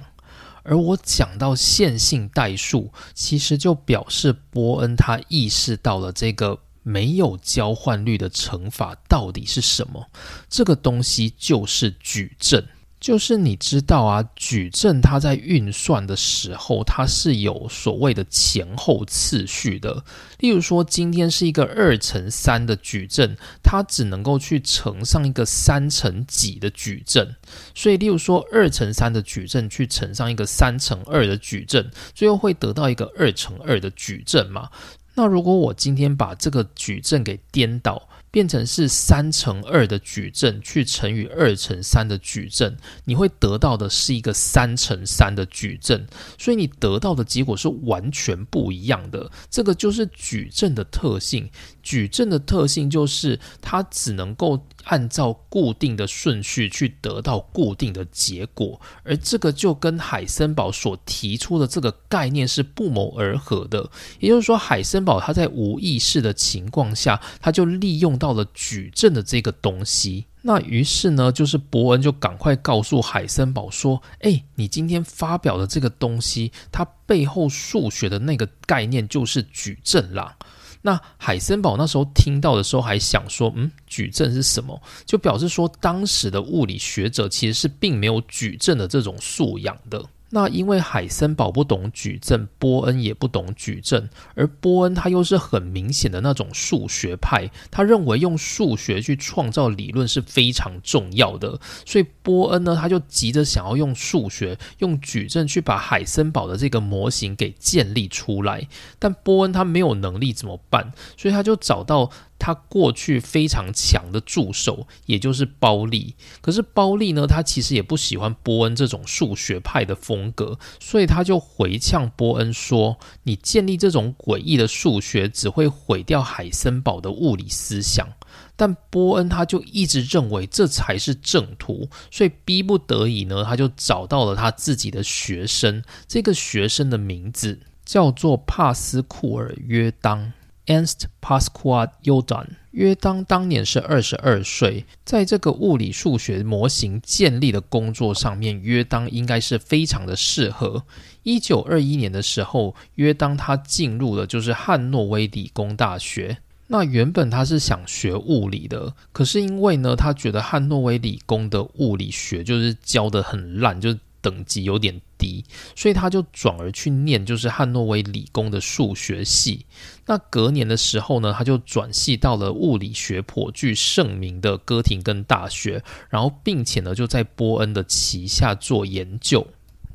[0.61, 10.05] 而我讲到线性代数，其实就表示波恩他意识到了这个没有交换率的乘法到底是什么。
[10.49, 12.67] 这个东西就是矩阵。
[12.99, 20.03] 就是你知道啊，矩阵它在运算的时候，它是有所谓的前后次序的。
[20.39, 27.35] 例如说，今天是一个二乘三的矩阵，它只能够去乘上一个三乘几的矩阵。
[27.75, 34.69] 所以，例如说二乘三的矩阵去乘上一个三乘二的矩阵，最后会得到一个二乘二的矩阵嘛？
[35.13, 38.09] 那如果我今天把这个矩阵给颠倒。
[38.29, 46.07] 变成是三乘二的矩阵去乘以二乘三的矩阵，你会得到的是一个三乘三的矩阵，
[46.37, 49.31] 所以你得到的结果是完全不一样的。
[49.49, 51.49] 这个就是矩阵的特性。
[51.87, 63.89] 矩阵的特性就是它只能够按照固定的顺序去得到固定的结果，而这个就跟海森堡所提出的这个概念是不谋而合的。
[64.19, 70.25] 也就是说，海森堡他在无意识的情况下，他就利用到了矩阵的这个东西。
[70.41, 80.37] 那于是呢，就是伯恩就赶快告诉海森堡说：“哎，你今天发表的这个东西，它背后数学的那个概念就是矩阵啦。”
[80.81, 90.03] 那海森堡那时候听到的时候，还想说：“嗯，矩阵是什么？”就表示说，当时的物理学者其实是并没有矩阵的这种素养的。
[90.29, 108.67] 那因为海森堡不懂矩阵，波恩也不懂矩阵，而波恩他又是很明显的那种数学派，他认为用数学去创造理论是非常重要的，所以波恩呢他就急着想要用数学、用矩阵去把海森堡的这个模型给建立出来，
[108.99, 110.91] 但波恩他没有能力怎么办？
[111.15, 112.11] 所以他就找到。
[112.39, 116.15] 他过去非常强的助手，也就是包利。
[116.41, 128.07] 可是包利呢，他其实也不喜欢波恩这种数学派的风格，所以他就回呛波恩说：“你建立这种诡异的数学，只会毁掉海森堡的物理思想。”
[128.55, 135.83] 但波恩他就一直认为这才是正途，所以逼不得已呢，他就找到了他自己的学生。
[136.07, 140.33] 这个学生的名字叫做帕斯库尔约当。
[140.67, 150.83] Ernst Pascual Jordan，约当当年是二十二岁，在这个物理数学模型建立的工作上面，约当应该是非常的适合。
[151.23, 156.37] 一九二一年的时候，约当他进入了就是汉诺威理工大学。
[156.67, 165.45] 那原本他是想学物理的，可是因为呢，他觉得汉诺威理工的物理学就是教的很烂，就等级有点低，
[165.77, 169.65] 所以他就转而去念就是汉诺威理工的数学系。
[170.07, 179.45] 那隔年的时候呢，他就转系到了物理学颇具盛名的哥廷根大学，然后并且呢就在波恩的旗下做研究。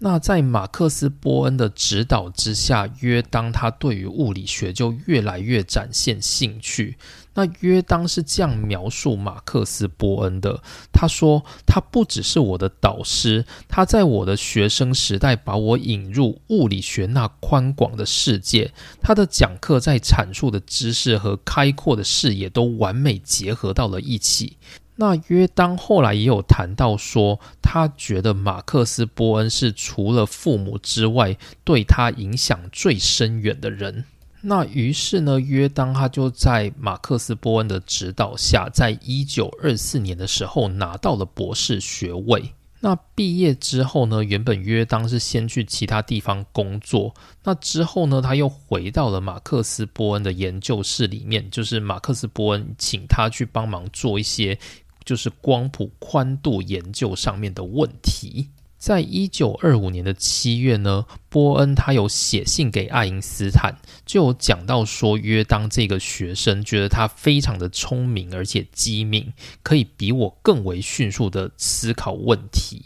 [0.05, 6.99] 那在马克思·波恩的指导之下，约当他对于物理学就越来越展现兴趣。
[7.35, 10.61] 那约当是这样描述马克思·波恩的：
[10.93, 18.73] 他说，他不只是我的导师，他在我的学生时代把我引入物理学那宽广的世界。
[19.01, 24.57] 他的讲课在阐述的知识和开阔的视野都完美结合到了一起。
[24.97, 34.05] 那约当后来也有谈到说，他觉得马克思·波恩是除了父母之外，对他影响最深远的人。
[34.43, 42.53] 那于是呢，约当他就在马克思·波恩的指导下，在一九二四年的时候拿到了博士学位。
[42.83, 47.15] 那毕业之后呢，原本约当是先去其他地方工作，
[47.45, 54.59] 那之后呢，他又回到了马克思·波恩的研究室里面，就是马克思·波恩请他去帮忙做一些。
[55.05, 58.49] 就是光谱宽度研究上面的问题。
[58.83, 63.73] 在一九二五年的七月呢，波恩他有写信给爱因斯坦，
[64.05, 72.83] 就有讲到说，约当这个学生觉得他非常的聪明，而且机敏，可以比我更为迅速的思考问题。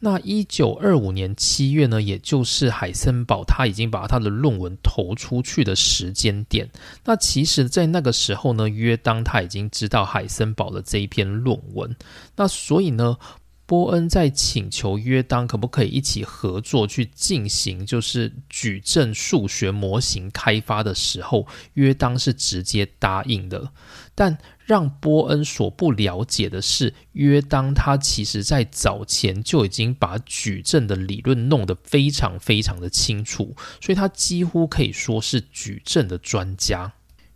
[0.00, 6.66] 那一九二五年七月呢，也就是海森堡他已经把他的论文投出去的时间点。
[7.04, 11.94] 那其实，在那个时候呢，约当他已经知道海森堡的这一篇论文。
[12.36, 13.18] 那所以呢，
[13.66, 23.72] 波恩在请求约当可不可以一起合作去进行就是矩阵数学模型开发的时候，约当是直接答应的。
[24.14, 36.92] 但让波恩所不了解的是，约当他其实在早前就已经把矩阵的理论弄得非常非常的清楚，所以他几乎可以说是矩阵的专家。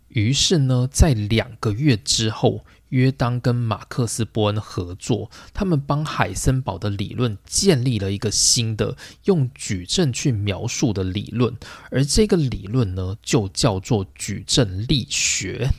[0.07, 11.53] 于是呢，在两个月之后，约当跟马克思·波恩合作，他们帮海森堡的理论建立了一个新的用矩阵去描述的理论，
[11.89, 15.69] 而这个理论呢，就叫做矩阵力学。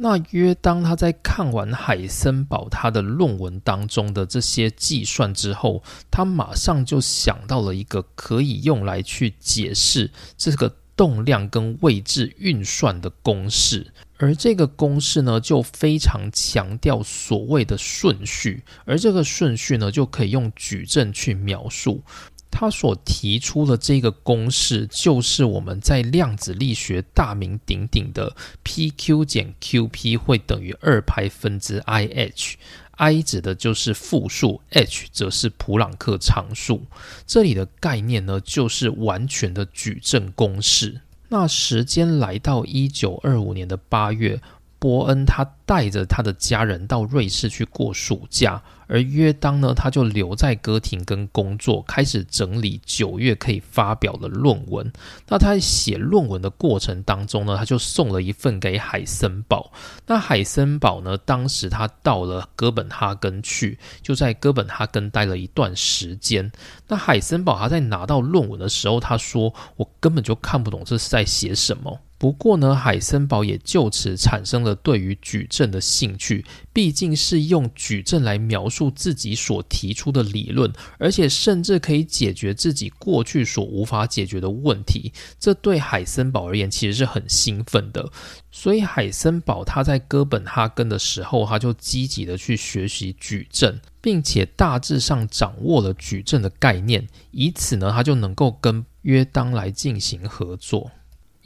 [0.00, 22.02] 那约当他在看完海森堡他的论文当中的这些计算之后，他马上就想到了一个可以用来去解释这个动量跟位置运算的公式，而这个公式呢，就非常强调所谓的顺序，而这个顺序呢，就可以用矩阵去描述。
[22.50, 36.84] 他所提出的这个公式，就是我们在量子力学大名鼎鼎的 p q 减 q p 会等于二派分之 i h，i 指的就是复数，h 则是普朗克常数。
[37.26, 41.02] 这里的概念呢，就是完全的矩阵公式。
[41.28, 44.40] 那时间来到一九二五年的八月。
[44.78, 54.90] 波恩他带着他的家人到瑞士去过暑假，而约当呢，他就留在哥廷根工作，开始整理九月可以发表的论文。
[55.26, 59.70] 那他写论文的过程当中呢，他就送了一份给海森堡。
[60.06, 66.50] 那海森堡呢，当时他到了哥本哈根去，就在哥本哈根待了一段时间。
[66.86, 76.44] 那海森堡他在拿到论文的时候，他说：“我根本就看不懂这是在写什么。”不过呢，海森堡也就此产生了对于矩阵的兴趣。
[76.72, 85.12] 毕竟是用矩阵来描述自己所提出的理论，而且甚至可以解决自己过去所无法解决的问题。
[85.40, 88.08] 这对海森堡而言其实是很兴奋的。
[88.52, 100.92] 所以海森堡他在哥本哈根的时候，他就积极的去学习矩阵，并且大致上掌握了矩阵的概念，以此呢，他就能够跟约当来进行合作。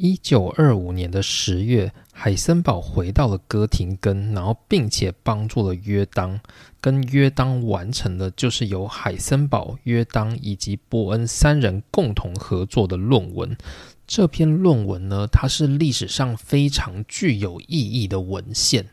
[0.02, 6.40] 一九二五年的十月，海森堡回到了哥廷根，然后并且帮助了约当，
[6.80, 13.56] 跟约当完成的就是由海森堡、约当以及波恩三人共同合作的论文。
[14.04, 18.88] 这篇论文呢，它是历史上非常具有意义的文献，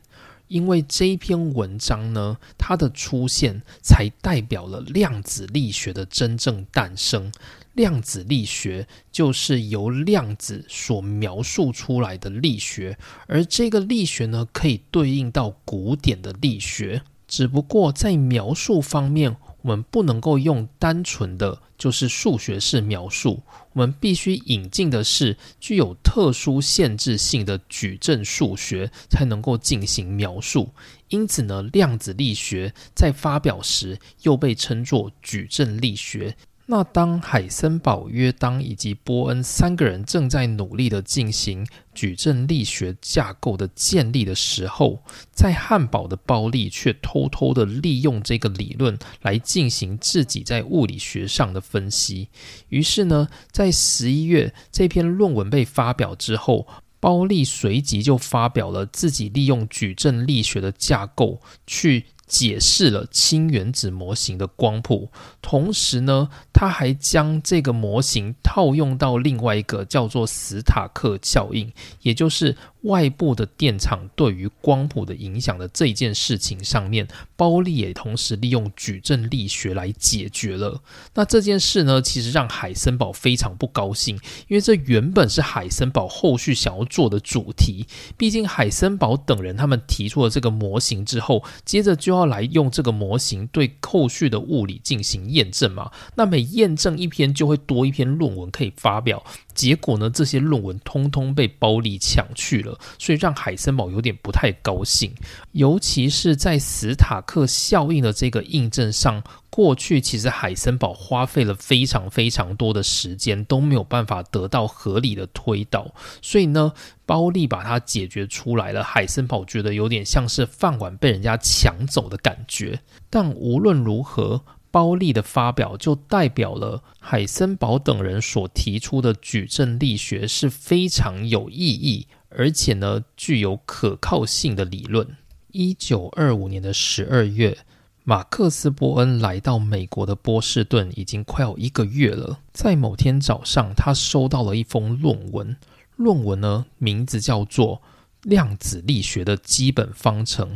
[0.47, 7.32] 因为这一篇文章呢，它的出现才代表了量子力学的真正诞生。
[7.74, 12.97] 量子力学就是由量子所描述出来的力学，
[13.28, 17.01] 而这个力学呢，可以对应到古典的力学。
[17.28, 23.43] 只不过在描述方面，我们不能够用单纯的就是数学式描述，
[23.74, 30.72] 我们必须引进的是具有特殊限制性的矩阵数学，才能够进行描述。
[31.09, 36.36] 因此呢，量子力学在发表时又被称作矩阵力学。
[36.72, 41.65] 那当海森堡、约当以及波恩三个人正在努力的进行
[41.95, 45.01] 矩阵力学架构的建立的时候，
[45.32, 52.28] 在汉堡的包利却偷偷的利用这个理论来进行自己在物理学上的分析。
[52.67, 56.67] 于是呢，在十一月这篇论文被发表之后，
[56.99, 62.05] 包利随即就发表了自己利用矩阵力学的架构去。
[62.30, 65.11] 解释了氢原子模型的光谱，
[65.41, 71.73] 同时呢，他还将这个模型套用到另外一个叫做斯塔克效应，
[72.03, 77.07] 也就是外部的电场对于光谱的影响的这一件事情上面。
[77.36, 80.84] 包利也同时利用矩阵力学来解决了。
[81.15, 84.15] 那这件事呢，其实让海森堡非常不高兴，
[84.47, 87.88] 因为这原本是海森堡后续想要做的主题。
[88.17, 92.19] 毕竟海森堡等人他们提出了这个模型之后，接着就要。
[92.19, 95.89] 要来用这个模型对后续的物理进行验证嘛？
[96.15, 99.23] 那每验证一篇就会多一篇论文可以发表。
[99.60, 105.14] 结果呢，这些论文通通被包利抢去了，所以让海森堡有点不太高兴。
[105.51, 115.93] 尤其是在斯塔克效应的这个印证上，过去其实海森堡花费了非常非常多的时间，都没有办法得到合理的推导。
[116.22, 116.72] 所以呢，
[117.05, 118.82] 包利把它解决出来了。
[118.82, 122.80] 海森堡觉得有点像是饭碗被人家抢走的感觉。
[123.10, 124.41] 但无论如何。
[124.72, 135.17] 包利的发表就代表了海森堡等人所提出的矩阵力学是非常有意义，而且呢具有可靠性的理论。
[135.51, 137.57] 一九二五年的十二月，
[138.03, 142.39] 马克思·波恩来到美国的波士顿，已经快要一个月了。
[142.53, 145.57] 在某天早上，他收到了一封论文，
[145.95, 147.78] 论文呢名字叫做
[148.30, 150.51] 《量子力学的基本方程》。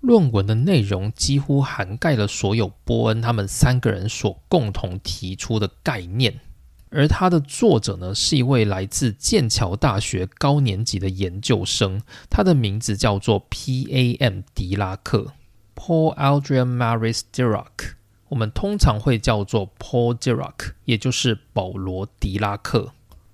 [0.00, 6.40] 论文的内容几乎涵盖了所有波恩他们三个人所共同提出的概念，
[6.88, 14.40] 而他的作者呢是一位来自剑桥大学高年级的研究生，他的名字叫做 P.A.M.
[14.54, 15.34] 迪拉克
[15.76, 17.92] （Paul Adrian Maris Dirac），
[18.28, 22.92] 我们通常会叫做 Paul Dirac，也就是保罗·迪拉克。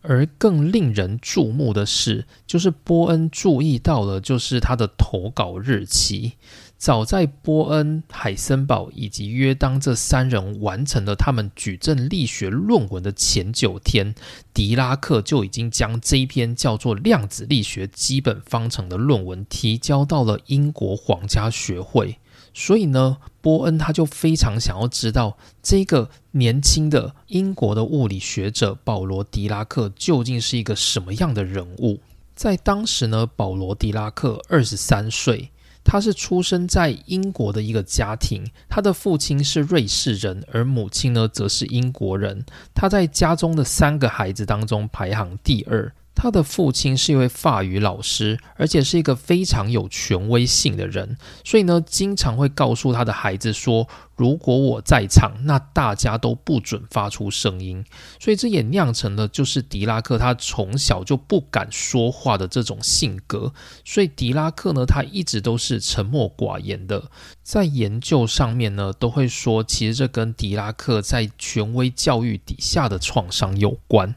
[0.09, 6.35] 而更令人注目的是，就是波恩注意到了，就是他的投稿日期。
[6.79, 14.15] 早在波恩、海森堡以及约当这三人完成了他们矩阵力学论文的前九天，
[14.53, 22.19] 狄拉克就已经将这一篇叫做《量子力学基本方程》的论文提交到了英国皇家学会。
[22.59, 32.01] 所以呢，波恩他就非常想要知道这个年轻的英国的物理学者保罗·狄拉克究竟是一个什么样的人物。
[32.35, 35.51] 在当时呢，保罗·狄拉克二十三岁，
[35.85, 42.43] 他是出生在英国的一个家庭，他的父亲是瑞士人，而母亲呢则是英国人。
[42.75, 45.93] 他在家中的三个孩子当中排行第二。
[46.17, 53.87] 他的父亲是一位法语老师，而且是一个非常有权威性的人，所以呢，经常会告诉他的孩子说
[54.17, 57.85] ：“如果我在场，那大家都不准发出声音。”
[58.19, 63.53] 所以这也酿成了就是狄拉克他从小就不敢说话的这种性格。
[63.85, 67.11] 所以狄拉克呢，他一直都是沉默寡言的，
[67.43, 74.15] 在研究上面呢，都会说其实这跟狄拉克在权威教育底下的创伤有关。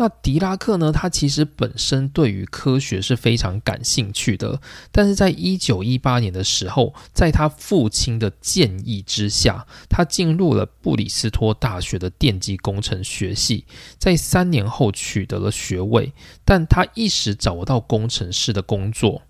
[0.00, 0.90] 那狄拉克呢？
[0.90, 4.58] 他其实本身对于科学是非常感兴趣的，
[4.90, 13.66] 但是在一九一八年的时候，在他父亲的建议之下，他进入了布里斯托大学的电机工程学系，
[13.98, 16.14] 在三年后取得了学位，
[16.46, 19.20] 但他一时找不到工程师的工作，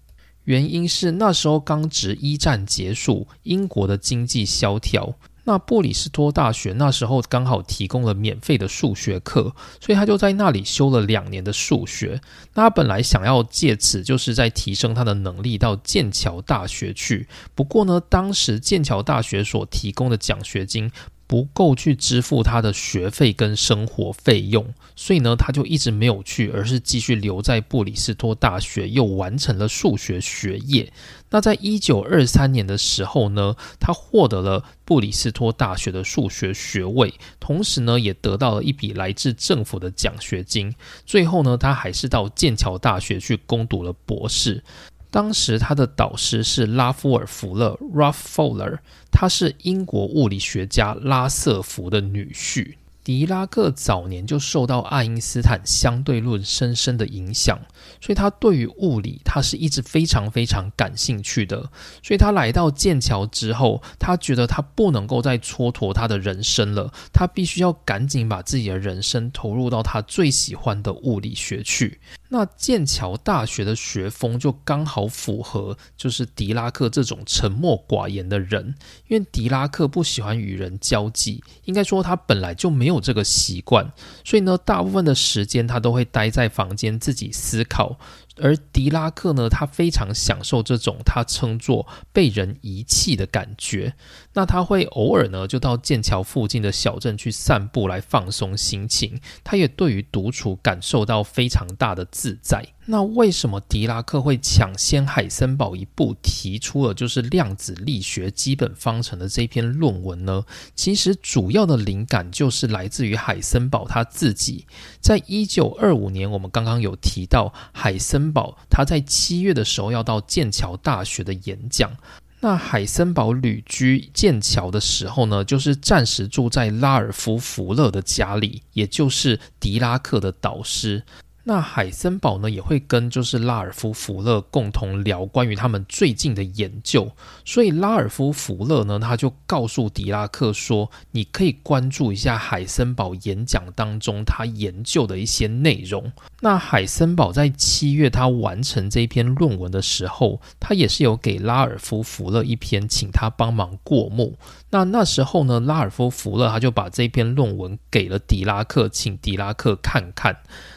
[0.45, 5.17] 原因是那时候刚值一战结束，英国的经济萧条。
[5.45, 12.21] 那布里斯托大学那时候刚好提供了免费的数学课，所以他就在那里修了两年的数学。
[12.55, 20.91] 那他本来想要借此就是在提升他的能力到剑桥大学去，不过呢，当时剑桥大学所提供的奖学金。
[21.31, 30.93] 不够去支付他的学费跟生活费用，所以呢，他就一直没有去，而是继续留在布里斯托大学，又完成了数学学业。
[31.31, 40.75] 那在一九二三年的时候呢，他获得了布里斯托大学的数学学位，同时呢，也得到了一笔来自政府的奖学金。
[41.07, 44.65] 最后呢，他还是到剑桥大学去攻读了博士。
[45.11, 48.79] 当时他的导师是拉夫尔·福勒 （Ralph Fowler），
[49.11, 52.75] 他是英国物理学家拉瑟福的女婿。
[53.03, 57.59] 狄拉克早年就受到爱因斯坦相对论深深的影响，
[58.01, 61.71] 所以他对于物理他是一直非常非常感兴趣的。
[62.03, 72.01] 所以他来到剑桥之后，他觉得他不能够再蹉跎他的人生了，他必须要赶紧把自己的人生投入到他最喜欢的物理学去。
[72.33, 78.75] 那剑桥大学的学风就刚好符合，就是狄拉克这种沉默寡言的人，
[79.09, 83.93] 因为狄拉克不喜欢与人交际，应该说他本来就没有有这个习惯，
[84.25, 87.99] 所以呢，大部分的时间他都会待在房间自己思考。
[88.43, 93.95] 而狄拉克呢，他非常享受这种他称作被人遗弃的感觉。
[94.33, 99.21] 那他会偶尔呢，就到剑桥附近的小镇去散步来放松心情。
[99.45, 102.65] 他也对于独处感受到非常大的自在。
[102.91, 110.45] 那为什么狄拉克会抢先海森堡一步提出了就是量子力学基本方程的这篇论文呢？
[110.75, 114.67] 其实主要的灵感就是来自于海森堡他自己。
[115.01, 121.97] 在一九二五年，我们刚刚有提到海森堡他在七月的时候要到剑桥大学的演讲。
[122.41, 131.05] 那海森堡旅居剑桥的时候呢，就是暂时住在拉尔夫福勒的家里，也就是狄拉克的导师。
[131.45, 137.11] 那海森堡呢也会跟就是拉尔夫·福勒共同聊关于他们最近的研究，
[137.45, 146.13] 所以拉尔夫·福勒呢他就告诉狄拉克说：“你可以关注一下海森堡演讲当中他研究的一些内容。”
[146.43, 154.37] 那海森堡在七月他完成这篇论文的时候，他也是有给拉尔夫·福勒一篇，请他帮忙过目。
[154.71, 160.37] 那那时候呢，拉尔夫·福勒他就把这篇论文给了狄拉克，请狄拉克看看。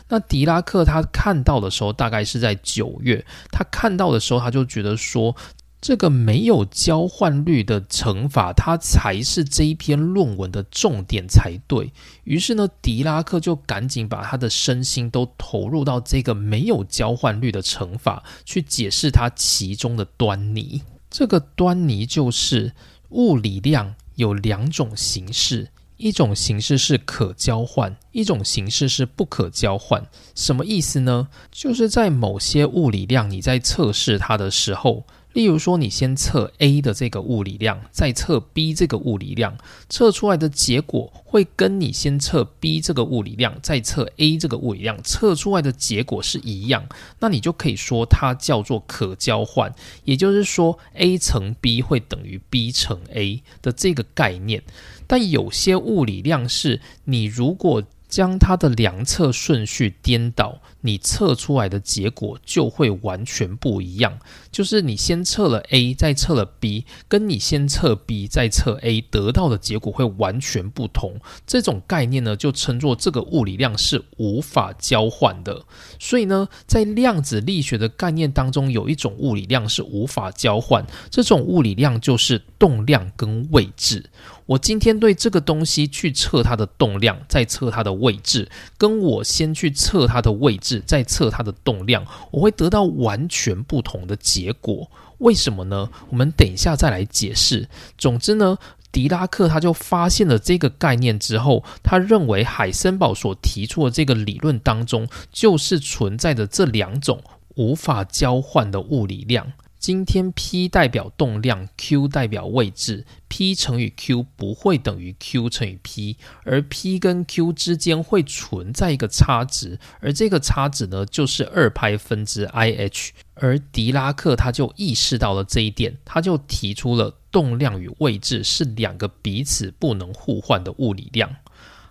[0.09, 3.25] 那狄拉克他看到的时候，大概是在九月。
[3.51, 5.35] 他看到的时候，他就觉得说，
[5.81, 11.91] 这个没有交换率的乘法，它才是这一篇论文的重点才对。
[12.23, 20.83] 于是呢，狄拉克就赶紧把他的身心都投入到这个没有交换率的乘法，去解释它其中的端倪。
[21.09, 22.73] 这个端倪就是
[23.09, 25.69] 物理量有两种形式。
[26.03, 30.05] 一种形式是可交换，一种形式是不可交换。
[30.35, 31.29] 什么意思呢？
[31.49, 35.05] 就是在某些物理量你在测试它的时候。
[35.31, 39.57] 例如说，你先测 A 的这个物理量，再测 B 这个物理量，
[39.89, 46.87] 测出来的结果会跟你先测 B 这个物理量，再测 A 这个物理量测出来的结果是一样，
[47.19, 49.73] 那你就可以说它叫做可交换，
[50.03, 54.61] 也就是说 A 乘 B 会等于 B 乘 A 的这个概念。
[55.07, 64.19] 但有些物理量是你如果将它的量测顺序颠倒，你测出来的结果就会完全不一样。
[64.51, 71.19] 就是你先测了 A，再测了 B，跟你先测 B 再测 A 得到的结果会完全不同。
[71.47, 75.63] 这种概念呢，就称作这个物理量是无法交换的。
[75.99, 84.09] 所以呢，在量子力学的概念当中，有一种物理量是无法交换，这种物理量就是动量跟位置。
[84.45, 94.89] 我今天对这个东西去测它的动量，再测它的位置，跟我先去测它的位置，在测它的动量，我会得到完全不同的结果。
[95.19, 95.89] 为什么呢？
[96.09, 97.69] 我们等一下再来解释。
[97.97, 98.57] 总之呢，
[98.91, 107.23] 狄拉克他就发现了这个概念之后，他认为海森堡所提出的这个理论当中，就是存在着这两种
[107.55, 109.53] 无法交换的物理量。
[109.83, 116.15] 今天 P 代表动量，Q 代表位置，P 乘以 Q 不会等于 Q 乘以 P，
[116.45, 131.29] 而 P 跟 Q 之间会存在一个差值，而这个差值呢就是二派分之 I H，而狄拉克他就意识到了这一点，他就提出了动量与位置是两个彼此不能互换的物理量。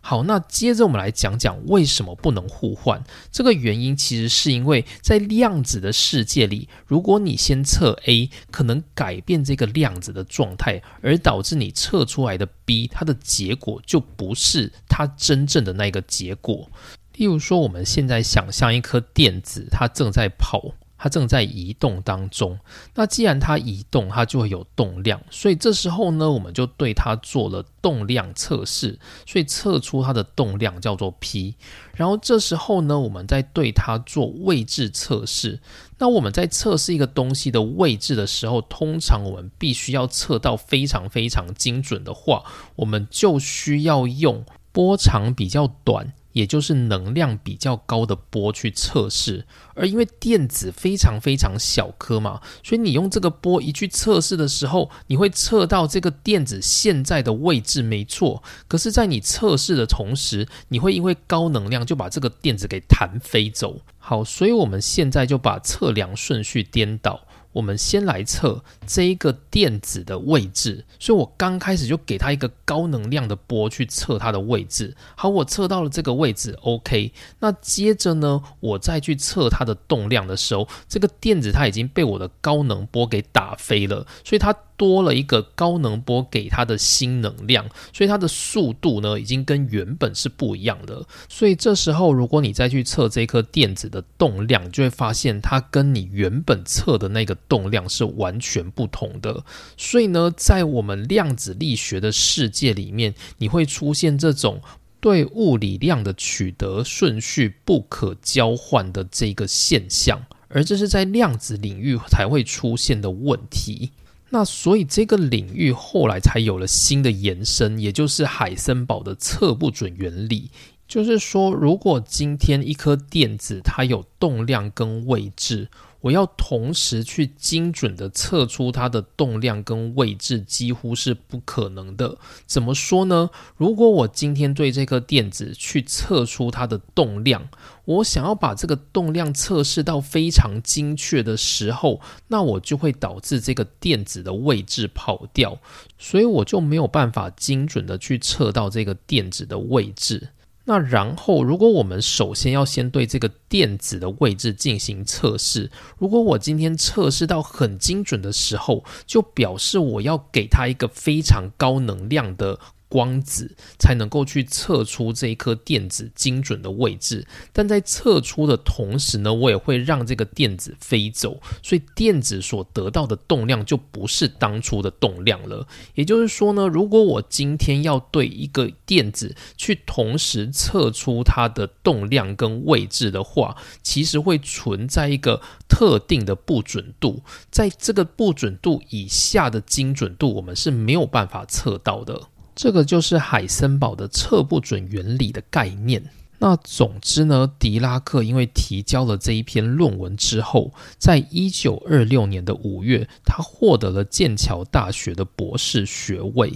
[0.04, 3.02] 好，那接着我们来讲讲为什么不能互换。
[3.30, 16.68] 这个原因其实是因为在量子的世界里，如果你先测 A，可能改变这个量子的状态，而导致你测出来的 B，它的结果就不是它真正的那个结果。
[17.14, 20.74] 例如说，我们现在想象一颗电子，它正在跑。
[21.02, 22.56] 它正在移动当中，
[22.94, 28.96] 那既然它移动，它就会有动量，所以这时候呢，我们就对它做了动量测试，
[29.26, 31.56] 所以测出它的动量叫做 p。
[31.96, 35.58] 然后这时候呢，我们再对它做位置测试。
[35.98, 42.44] 那我们在测试一个东西的位置的时候，通常我们必须要测到非常非常精准的话，
[42.76, 46.12] 我们就需要用波长比较短。
[46.32, 58.42] 也就是能量比较高的波去测试，而因为电子非常非常小颗嘛，所以你用这个波一去测试的时候，你会测到这个电子现在的位置没错。
[58.68, 63.80] 可是，在你测试的同时，你会因为高能量就把这个电子给弹飞走。
[63.98, 67.20] 好，所以我们现在就把测量顺序颠倒。
[67.52, 74.96] 我们先来测这一个电子的位置，所以我刚开始就给它一个高能量的波去测它的位置。
[75.16, 77.12] 好，我测到了这个位置，OK。
[77.40, 84.54] 那接着呢，我再去测它的动量的时候，这个电子它已经被我的高能波给打飞了，所以它。
[84.76, 91.06] 多了一个高能波给它的新能量，所以它的速度呢，已经跟原本是不一样的。
[91.28, 99.44] 所以这时候，如果你再去测这颗电子的动量，就会发现它跟你原本测的那个动量是完全不同的。
[99.76, 104.60] 所以呢，在我们量子力学的世界里面，你会出现这种
[105.00, 113.90] 对物理量的取得顺序不可交换的这个现象，而这是在量子领域才会出现的问题。
[114.34, 120.50] 那所以这个领域后来才有了新的延伸，也就是海森堡的测不准原理。
[120.88, 125.68] 就是说，如果今天一颗电子它有动量跟位置，
[126.02, 132.18] 我要同时去精准的测出它的动量跟位置，几乎是不可能的。
[132.44, 133.30] 怎么说呢？
[133.56, 137.48] 如果我今天对这颗电子去测出它的动量，
[137.84, 145.58] 我想要把这个动量测试到非常精确的时候，那我就会导致这个电子的位置跑掉，
[145.98, 150.28] 所以我就没有办法精准的去测到这个电子的位置。
[150.64, 162.60] 那然后，如果我们首先要先对这个电子的位置进行测试，如果我今天测试到很精准的时候，就表示我要给它一个非常高能量的。
[162.92, 175.66] 光子才能够去测出这一颗电子精准的位置，但在测出的同时呢，我也会让这个电子飞走，所以电子所得到的动量就不是当初的动量了。
[175.94, 192.28] 也就是说呢，如果我今天要对一个电子去同时测出它的动量跟位置的话，其实会存在一个特定的不准度，在这个不准度以下的精准度，我们是没有办法测到的。
[192.54, 196.02] 这个就是海森堡的测不准原理的概念。
[196.38, 206.52] 那总之呢，狄拉克因为提交了这一篇论文之后，在一九二六年的五月，他获得了剑桥大学的博士学位。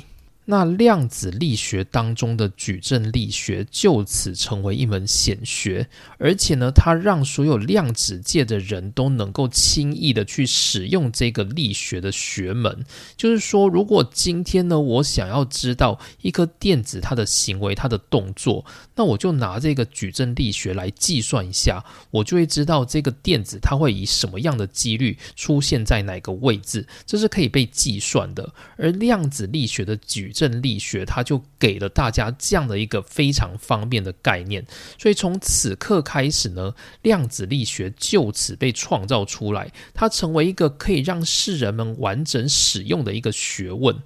[0.49, 5.89] 那量子力学当中的矩阵力学就此成为一门显学，
[6.19, 12.85] 而且呢，它让所有量子界的人都能够轻易的去使用这个力学的学门。
[13.17, 28.55] 就是说，如果今天呢，我想要知道一颗电子它的行为、它的动作，那我就拿这个矩阵力学来计算一下，我就会知道这个电子它会以什么样的几率出现在哪个位置，这是可以被计算的。
[28.77, 34.63] 而量子力学的矩正力学，它就给了大家这样的一个非常方便的概念，
[34.99, 43.97] 所以从此刻开始呢，量子力学就此被创造出来，它成为一个可以让世人们完整使用的一个学问。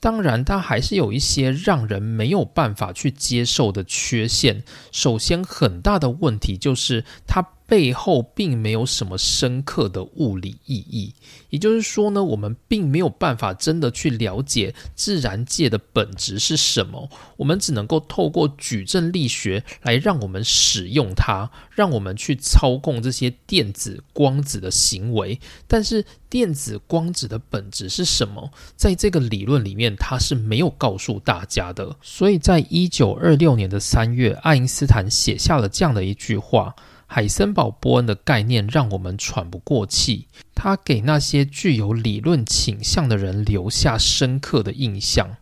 [0.00, 4.64] 当然，它还是有一些让人没有办法去接受的缺陷。
[4.90, 7.46] 首先，很大的问题就是它。
[7.68, 11.12] 背后并没有什么深刻的物理意义，
[11.50, 17.10] 也就是说呢，我们并没有办法真的去了解自然界的本质是什么。
[17.36, 25.38] 我们只能够透过矩阵力学来让我们使用它，让我们去操控这些电子光子的行为。
[25.66, 28.50] 但是，电子光子的本质是什么？
[28.76, 31.94] 在这个理论里面，它是没有告诉大家的。
[32.00, 36.74] 所以在一九二六年的三月，爱因斯坦写下了这样的一句话。
[37.10, 45.36] 海森堡波恩的概念让我们喘不过气，他给那些具有理论倾向的人留下深刻的印象，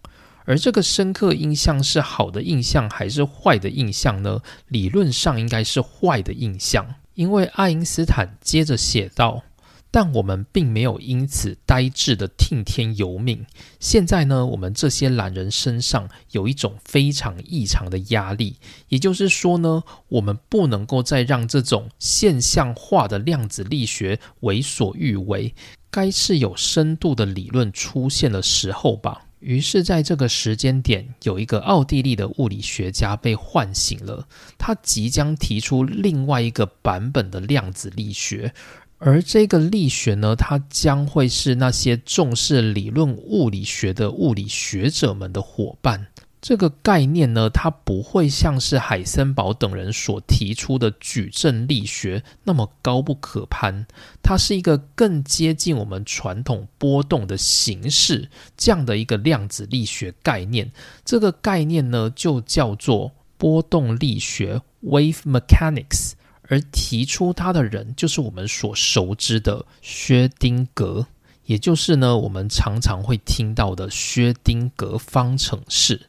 [0.44, 4.40] 而这个深刻印象是好的印象还是坏的印象呢？
[4.68, 9.42] 理论上应该是坏的印象，因为爱因斯坦接着写道。
[9.90, 13.46] 但我们并没有因此呆滞的听天由命。
[13.80, 18.56] 现在呢，我们这些懒人身上有一种非常异常的压力，
[18.88, 25.54] 也就是说呢，我们不能够再让这种现象化的量子力学为所欲为。
[25.90, 29.22] 该是有深度的理论出现的时候吧。
[29.40, 34.26] 于是，在这个时间点，有一个奥地利的物理学家被唤醒了，
[34.58, 38.52] 他即将提出另外一个版本的量子力学。
[38.98, 46.06] 而这个力学呢，它将会是那些重视理论物理学的物理学者们的伙伴。
[46.40, 53.86] 这个概念呢，它不会像是海森堡等人所提出的矩阵力学那么高不可攀。
[54.22, 60.70] 它是一个更接近我们传统波动的形式这样的一个量子力学概念。
[61.04, 66.12] 这个概念呢，就叫做波动力学 （wave mechanics）。
[66.48, 71.06] 而提出它的人，就是我们所熟知的薛丁格，
[71.44, 76.08] 也就是呢，我们常常会听到的薛丁格方程式。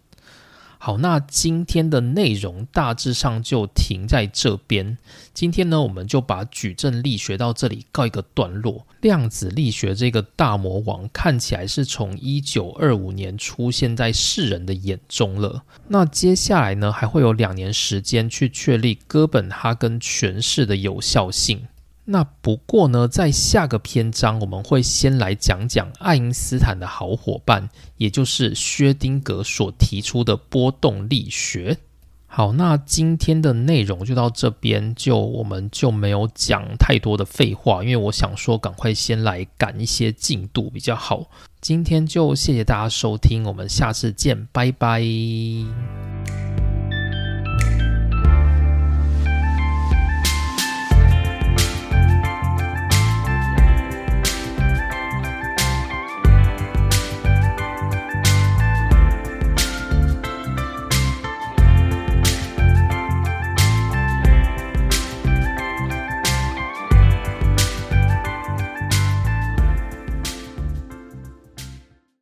[0.87, 4.97] 好，那今天的内容大致上就停在这边。
[5.33, 8.87] 今天呢，我们就把矩阵力学到这里告一个段落。
[9.01, 15.61] 量子力学这个大魔王看起来是从一九二五年出现在世人的眼中了。
[15.89, 21.67] 那接下来呢，还会有两年时间去确立哥本哈根诠释的有效性。
[22.09, 31.77] 那不过呢，在下个篇章，我们会先来讲讲爱因斯坦的好伙伴，也就是薛丁格所提出的波动力学。
[32.25, 41.25] 好，那今天的内容就到这边，就我们就没有讲太多的废话，因为我想说，赶快先来赶一些进度比较好。
[41.59, 46.06] 今天就谢谢大家收听，我们下次见，拜拜。